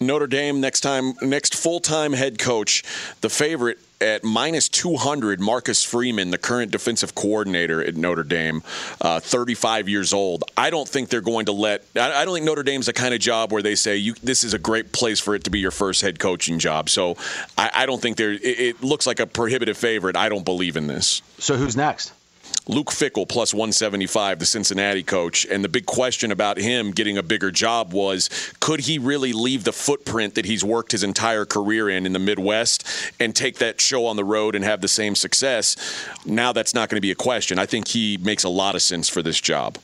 Notre 0.00 0.28
Dame 0.28 0.60
next 0.60 0.80
time, 0.80 1.14
next 1.20 1.54
full 1.54 1.80
time 1.80 2.12
head 2.12 2.38
coach, 2.38 2.84
the 3.20 3.28
favorite 3.28 3.78
at 4.00 4.24
minus 4.24 4.68
200, 4.68 5.40
Marcus 5.40 5.82
Freeman, 5.82 6.30
the 6.30 6.38
current 6.38 6.70
defensive 6.70 7.14
coordinator 7.14 7.82
at 7.82 7.96
Notre 7.96 8.22
Dame, 8.22 8.62
uh, 9.00 9.20
35 9.20 9.88
years 9.88 10.12
old. 10.12 10.44
I 10.56 10.70
don't 10.70 10.88
think 10.88 11.08
they're 11.08 11.20
going 11.20 11.46
to 11.46 11.52
let. 11.52 11.84
I, 11.96 12.22
I 12.22 12.24
don't 12.24 12.34
think 12.34 12.46
Notre 12.46 12.62
Dame's 12.62 12.86
the 12.86 12.92
kind 12.92 13.14
of 13.14 13.20
job 13.20 13.52
where 13.52 13.62
they 13.62 13.74
say 13.74 13.96
you 13.96 14.14
this 14.22 14.44
is 14.44 14.54
a 14.54 14.58
great 14.58 14.92
place 14.92 15.20
for 15.20 15.34
it 15.34 15.44
to 15.44 15.50
be 15.50 15.58
your 15.58 15.70
first 15.70 16.02
head 16.02 16.18
coaching 16.18 16.58
job. 16.58 16.88
So 16.88 17.16
I, 17.56 17.70
I 17.74 17.86
don't 17.86 18.00
think 18.00 18.16
there. 18.16 18.32
It, 18.32 18.42
it 18.42 18.82
looks 18.82 19.06
like 19.06 19.20
a 19.20 19.26
prohibitive 19.26 19.76
favorite. 19.76 20.16
I 20.16 20.28
don't 20.28 20.44
believe 20.44 20.76
in 20.76 20.86
this. 20.86 21.22
So 21.38 21.56
who's 21.56 21.76
next? 21.76 22.12
Luke 22.66 22.88
Fickell 22.90 23.26
plus 23.26 23.54
175, 23.54 24.38
the 24.38 24.46
Cincinnati 24.46 25.02
coach. 25.02 25.46
And 25.46 25.64
the 25.64 25.68
big 25.68 25.86
question 25.86 26.30
about 26.30 26.58
him 26.58 26.90
getting 26.90 27.16
a 27.16 27.22
bigger 27.22 27.50
job 27.50 27.92
was 27.92 28.28
could 28.60 28.80
he 28.80 28.98
really 28.98 29.32
leave 29.32 29.64
the 29.64 29.72
footprint 29.72 30.34
that 30.34 30.44
he's 30.44 30.62
worked 30.62 30.92
his 30.92 31.02
entire 31.02 31.44
career 31.44 31.88
in 31.88 32.04
in 32.04 32.12
the 32.12 32.18
Midwest 32.18 32.86
and 33.18 33.34
take 33.34 33.58
that 33.58 33.80
show 33.80 34.06
on 34.06 34.16
the 34.16 34.24
road 34.24 34.54
and 34.54 34.64
have 34.64 34.80
the 34.80 34.88
same 34.88 35.14
success? 35.14 35.76
Now 36.26 36.52
that's 36.52 36.74
not 36.74 36.88
going 36.88 36.98
to 36.98 37.02
be 37.02 37.10
a 37.10 37.16
question. 37.16 37.58
I 37.58 37.66
think 37.66 37.88
he 37.88 38.18
makes 38.18 38.44
a 38.44 38.50
lot 38.50 38.74
of 38.74 38.82
sense 38.82 39.08
for 39.08 39.22
this 39.22 39.40
job. 39.40 39.78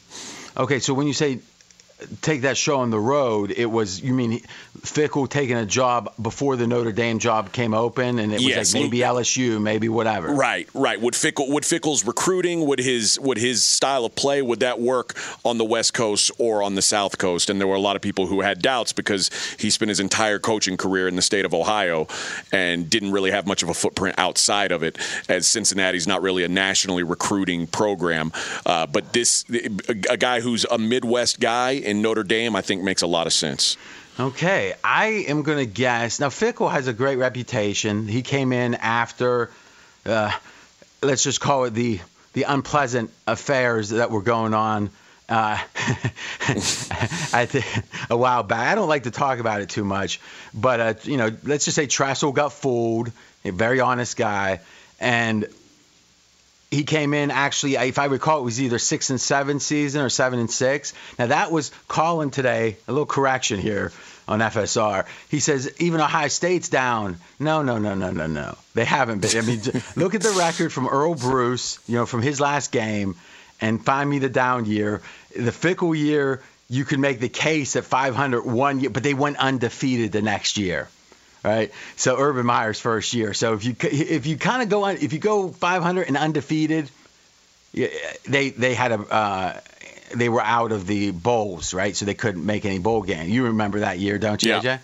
Okay, 0.56 0.78
so 0.78 0.94
when 0.94 1.06
you 1.06 1.14
say 1.14 1.40
take 2.22 2.42
that 2.42 2.56
show 2.56 2.80
on 2.80 2.90
the 2.90 2.98
road, 2.98 3.52
it 3.56 3.66
was 3.66 4.00
you 4.02 4.12
mean 4.12 4.40
Fickell 4.80 5.28
taking 5.28 5.56
a 5.56 5.66
job 5.66 6.12
before 6.20 6.56
the 6.56 6.66
Notre 6.66 6.92
Dame 6.92 7.18
job 7.18 7.52
came 7.52 7.74
open, 7.74 8.18
and 8.18 8.32
it 8.32 8.36
was 8.36 8.46
Yes, 8.46 8.74
like 8.74 8.84
maybe 8.84 8.98
LSU, 8.98 9.60
maybe 9.60 9.88
whatever. 9.88 10.28
Right, 10.28 10.68
right. 10.74 11.00
Would 11.00 11.14
Fickell 11.14 11.50
would 11.50 11.64
Fickell's 11.64 12.04
recruiting, 12.04 12.66
would 12.66 12.78
his 12.78 13.18
would 13.20 13.38
his 13.38 13.64
style 13.64 14.04
of 14.04 14.14
play, 14.14 14.42
would 14.42 14.60
that 14.60 14.80
work 14.80 15.14
on 15.44 15.58
the 15.58 15.64
West 15.64 15.94
Coast 15.94 16.30
or 16.38 16.62
on 16.62 16.74
the 16.74 16.82
South 16.82 17.18
Coast? 17.18 17.48
And 17.48 17.60
there 17.60 17.68
were 17.68 17.76
a 17.76 17.80
lot 17.80 17.96
of 17.96 18.02
people 18.02 18.26
who 18.26 18.40
had 18.40 18.60
doubts 18.60 18.92
because 18.92 19.30
he 19.58 19.70
spent 19.70 19.88
his 19.88 20.00
entire 20.00 20.38
coaching 20.38 20.76
career 20.76 21.08
in 21.08 21.16
the 21.16 21.22
state 21.22 21.44
of 21.44 21.54
Ohio 21.54 22.08
and 22.52 22.90
didn't 22.90 23.12
really 23.12 23.30
have 23.30 23.46
much 23.46 23.62
of 23.62 23.68
a 23.68 23.74
footprint 23.74 24.16
outside 24.18 24.72
of 24.72 24.82
it. 24.82 24.98
As 25.28 25.46
Cincinnati's 25.46 26.06
not 26.06 26.22
really 26.22 26.44
a 26.44 26.48
nationally 26.48 27.02
recruiting 27.02 27.66
program, 27.66 28.32
uh, 28.66 28.86
but 28.86 29.12
this 29.12 29.44
a 30.10 30.16
guy 30.16 30.40
who's 30.40 30.64
a 30.64 30.78
Midwest 30.78 31.40
guy 31.40 31.72
in 31.84 32.02
Notre 32.02 32.22
Dame, 32.22 32.56
I 32.56 32.62
think 32.62 32.82
makes 32.82 33.02
a 33.02 33.06
lot 33.06 33.26
of 33.26 33.32
sense. 33.32 33.76
Okay, 34.18 34.74
I 34.84 35.06
am 35.28 35.42
going 35.42 35.58
to 35.58 35.66
guess. 35.66 36.20
Now, 36.20 36.28
Fickell 36.28 36.70
has 36.70 36.86
a 36.86 36.92
great 36.92 37.16
reputation. 37.16 38.06
He 38.06 38.22
came 38.22 38.52
in 38.52 38.76
after, 38.76 39.50
uh, 40.06 40.30
let's 41.02 41.24
just 41.24 41.40
call 41.40 41.64
it 41.64 41.70
the 41.70 42.00
the 42.34 42.42
unpleasant 42.42 43.10
affairs 43.26 43.90
that 43.90 44.10
were 44.10 44.22
going 44.22 44.54
on. 44.54 44.90
Uh, 45.28 45.56
I 47.32 47.46
think 47.48 47.64
a 48.10 48.16
while 48.16 48.42
back. 48.42 48.70
I 48.70 48.74
don't 48.74 48.88
like 48.88 49.04
to 49.04 49.10
talk 49.10 49.38
about 49.38 49.62
it 49.62 49.70
too 49.70 49.84
much, 49.84 50.20
but 50.52 50.80
uh, 50.80 50.94
you 51.04 51.16
know, 51.16 51.30
let's 51.44 51.64
just 51.64 51.76
say 51.76 51.86
Tressel 51.86 52.32
got 52.32 52.52
fooled. 52.52 53.10
A 53.44 53.50
very 53.50 53.80
honest 53.80 54.16
guy, 54.16 54.60
and 55.00 55.46
he 56.70 56.84
came 56.84 57.14
in 57.14 57.30
actually, 57.30 57.76
if 57.76 57.98
I 57.98 58.06
recall, 58.06 58.40
it 58.40 58.44
was 58.44 58.60
either 58.60 58.78
six 58.78 59.10
and 59.10 59.20
seven 59.20 59.60
season 59.60 60.02
or 60.02 60.08
seven 60.08 60.38
and 60.38 60.50
six. 60.50 60.92
Now 61.18 61.26
that 61.26 61.52
was 61.52 61.70
Colin 61.88 62.30
today. 62.30 62.76
A 62.88 62.92
little 62.92 63.06
correction 63.06 63.60
here 63.60 63.92
on 64.26 64.40
FSR. 64.40 65.06
He 65.28 65.40
says 65.40 65.72
even 65.78 66.00
Ohio 66.00 66.28
State's 66.28 66.68
down. 66.68 67.16
No, 67.38 67.62
no, 67.62 67.78
no, 67.78 67.94
no, 67.94 68.10
no, 68.10 68.26
no. 68.26 68.56
They 68.74 68.84
haven't 68.84 69.20
been. 69.20 69.36
I 69.36 69.42
mean, 69.42 69.60
look 69.96 70.14
at 70.14 70.22
the 70.22 70.34
record 70.38 70.72
from 70.72 70.88
Earle 70.88 71.14
Bruce. 71.14 71.78
You 71.86 71.96
know, 71.96 72.06
from 72.06 72.22
his 72.22 72.40
last 72.40 72.72
game, 72.72 73.16
and 73.60 73.84
find 73.84 74.08
me 74.08 74.18
the 74.18 74.28
down 74.28 74.64
year. 74.64 75.02
The 75.34 75.50
Fickell 75.50 75.96
year, 75.96 76.42
you 76.68 76.84
can 76.84 77.00
make 77.00 77.20
the 77.20 77.28
case 77.28 77.76
at 77.76 77.84
500 77.84 78.44
one 78.44 78.80
year, 78.80 78.90
but 78.90 79.02
they 79.02 79.14
went 79.14 79.36
undefeated 79.36 80.12
the 80.12 80.22
next 80.22 80.56
year 80.56 80.88
right? 81.44 81.70
So 81.96 82.18
Urban 82.18 82.46
Meyer's 82.46 82.80
first 82.80 83.14
year. 83.14 83.34
So 83.34 83.52
if 83.54 83.64
you 83.64 83.76
if 83.80 84.26
you 84.26 84.36
kind 84.36 84.62
of 84.62 84.68
go 84.68 84.84
on, 84.84 84.96
if 84.96 85.12
you 85.12 85.18
go 85.20 85.48
500 85.50 86.08
and 86.08 86.16
undefeated, 86.16 86.90
they 87.72 88.50
they 88.50 88.74
had 88.74 88.92
a 88.92 88.98
uh, 88.98 89.60
they 90.14 90.28
were 90.28 90.42
out 90.42 90.72
of 90.72 90.86
the 90.86 91.10
bowls, 91.10 91.74
right? 91.74 91.94
So 91.94 92.04
they 92.06 92.14
couldn't 92.14 92.44
make 92.44 92.64
any 92.64 92.78
bowl 92.78 93.02
game. 93.02 93.28
You 93.28 93.44
remember 93.46 93.80
that 93.80 93.98
year, 93.98 94.18
don't 94.18 94.42
you, 94.42 94.50
Yeah. 94.50 94.60
AJ? 94.60 94.80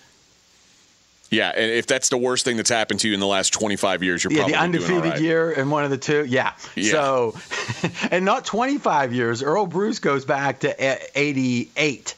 Yeah, 1.33 1.53
and 1.55 1.71
if 1.71 1.87
that's 1.87 2.09
the 2.09 2.17
worst 2.19 2.45
thing 2.45 2.57
that's 2.57 2.71
happened 2.71 2.99
to 3.01 3.09
you 3.09 3.15
in 3.15 3.21
the 3.21 3.27
last 3.27 3.53
25 3.53 4.03
years, 4.03 4.25
you're 4.25 4.33
Yeah, 4.33 4.39
probably 4.39 4.53
the 4.55 4.59
undefeated 4.59 5.05
right. 5.05 5.21
year 5.21 5.53
and 5.53 5.71
one 5.71 5.85
of 5.85 5.91
the 5.91 5.97
two. 5.97 6.25
Yeah. 6.25 6.55
Yeah. 6.75 6.91
So, 6.91 7.37
and 8.11 8.25
not 8.25 8.45
25 8.45 9.13
years. 9.13 9.41
Earle 9.41 9.67
Bruce 9.67 10.01
goes 10.01 10.25
back 10.25 10.59
to 10.61 10.83
eh, 10.83 10.99
88. 11.15 12.17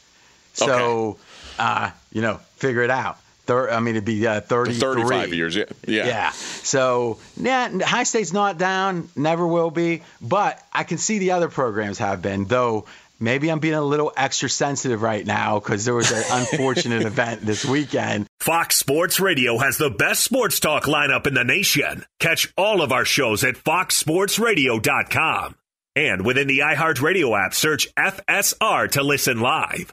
So, 0.54 1.18
uh, 1.58 1.90
you 2.10 2.22
know, 2.22 2.40
figure 2.56 2.80
it 2.82 2.88
out. 2.90 3.18
Thir- 3.46 3.70
I 3.70 3.80
mean, 3.80 3.96
it'd 3.96 4.04
be 4.04 4.24
uh, 4.26 4.40
33. 4.40 4.80
35 4.80 5.34
years, 5.34 5.56
yeah. 5.56 5.64
Yeah. 5.86 6.06
Yeah. 6.06 6.30
So, 6.30 7.18
yeah, 7.36 7.78
High 7.80 8.04
State's 8.04 8.32
not 8.32 8.58
down, 8.58 9.08
never 9.16 9.46
will 9.46 9.70
be, 9.70 10.02
but 10.20 10.62
I 10.72 10.84
can 10.84 10.98
see 10.98 11.18
the 11.18 11.32
other 11.32 11.48
programs 11.48 11.98
have 11.98 12.22
been, 12.22 12.44
though 12.44 12.86
maybe 13.18 13.50
I'm 13.50 13.58
being 13.60 13.74
a 13.74 13.82
little 13.82 14.12
extra 14.16 14.48
sensitive 14.48 15.02
right 15.02 15.26
now 15.26 15.58
because 15.58 15.84
there 15.84 15.94
was 15.94 16.10
an 16.12 16.22
unfortunate 16.30 17.02
event 17.02 17.40
this 17.42 17.64
weekend. 17.64 18.26
Fox 18.40 18.76
Sports 18.76 19.18
Radio 19.20 19.58
has 19.58 19.76
the 19.78 19.90
best 19.90 20.22
sports 20.24 20.60
talk 20.60 20.84
lineup 20.84 21.26
in 21.26 21.34
the 21.34 21.44
nation. 21.44 22.04
Catch 22.20 22.52
all 22.56 22.80
of 22.82 22.92
our 22.92 23.04
shows 23.04 23.42
at 23.44 23.56
foxsportsradio.com. 23.56 25.56
And 25.94 26.24
within 26.24 26.48
the 26.48 26.60
iHeartRadio 26.60 27.38
app, 27.44 27.52
search 27.54 27.86
FSR 27.96 28.90
to 28.92 29.02
listen 29.02 29.40
live. 29.40 29.92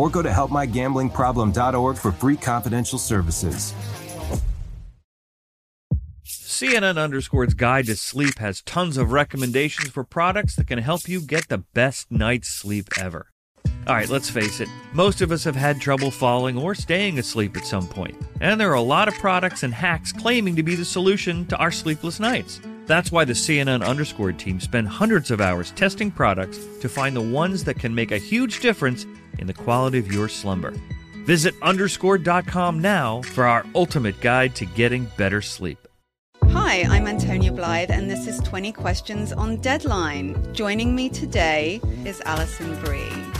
or 0.00 0.08
go 0.08 0.22
to 0.22 0.30
helpmygamblingproblem.org 0.30 1.98
for 1.98 2.10
free 2.10 2.36
confidential 2.36 2.98
services. 2.98 3.74
CNN 6.24 6.96
Underscore's 6.96 7.52
Guide 7.52 7.84
to 7.84 7.96
Sleep 7.96 8.38
has 8.38 8.62
tons 8.62 8.96
of 8.96 9.12
recommendations 9.12 9.90
for 9.90 10.02
products 10.02 10.56
that 10.56 10.68
can 10.68 10.78
help 10.78 11.06
you 11.06 11.20
get 11.20 11.48
the 11.48 11.58
best 11.58 12.10
night's 12.10 12.48
sleep 12.48 12.88
ever. 12.98 13.26
All 13.86 13.94
right, 13.94 14.08
let's 14.08 14.30
face 14.30 14.60
it, 14.60 14.70
most 14.94 15.20
of 15.20 15.32
us 15.32 15.44
have 15.44 15.56
had 15.56 15.82
trouble 15.82 16.10
falling 16.10 16.56
or 16.56 16.74
staying 16.74 17.18
asleep 17.18 17.58
at 17.58 17.66
some 17.66 17.86
point, 17.86 18.16
and 18.40 18.58
there 18.58 18.70
are 18.70 18.74
a 18.74 18.80
lot 18.80 19.06
of 19.06 19.14
products 19.14 19.64
and 19.64 19.74
hacks 19.74 20.12
claiming 20.12 20.56
to 20.56 20.62
be 20.62 20.76
the 20.76 20.84
solution 20.84 21.46
to 21.48 21.58
our 21.58 21.70
sleepless 21.70 22.18
nights. 22.18 22.58
That's 22.86 23.12
why 23.12 23.24
the 23.24 23.34
CNN 23.34 23.86
Underscored 23.86 24.38
team 24.38 24.60
spend 24.60 24.88
hundreds 24.88 25.30
of 25.30 25.42
hours 25.42 25.72
testing 25.72 26.10
products 26.10 26.58
to 26.80 26.88
find 26.88 27.14
the 27.14 27.20
ones 27.20 27.64
that 27.64 27.78
can 27.78 27.94
make 27.94 28.12
a 28.12 28.18
huge 28.18 28.60
difference 28.60 29.06
in 29.40 29.46
the 29.46 29.54
quality 29.54 29.98
of 29.98 30.12
your 30.12 30.28
slumber. 30.28 30.72
Visit 31.24 31.54
underscored.com 31.62 32.80
now 32.80 33.22
for 33.22 33.44
our 33.44 33.66
ultimate 33.74 34.20
guide 34.20 34.54
to 34.56 34.66
getting 34.66 35.06
better 35.16 35.42
sleep. 35.42 35.78
Hi, 36.44 36.82
I'm 36.88 37.06
Antonia 37.06 37.52
Blyth, 37.52 37.90
and 37.90 38.10
this 38.10 38.26
is 38.26 38.40
20 38.40 38.72
Questions 38.72 39.32
on 39.32 39.56
Deadline. 39.56 40.52
Joining 40.52 40.94
me 40.96 41.08
today 41.08 41.80
is 42.04 42.20
Alison 42.22 42.78
Brie. 42.80 43.39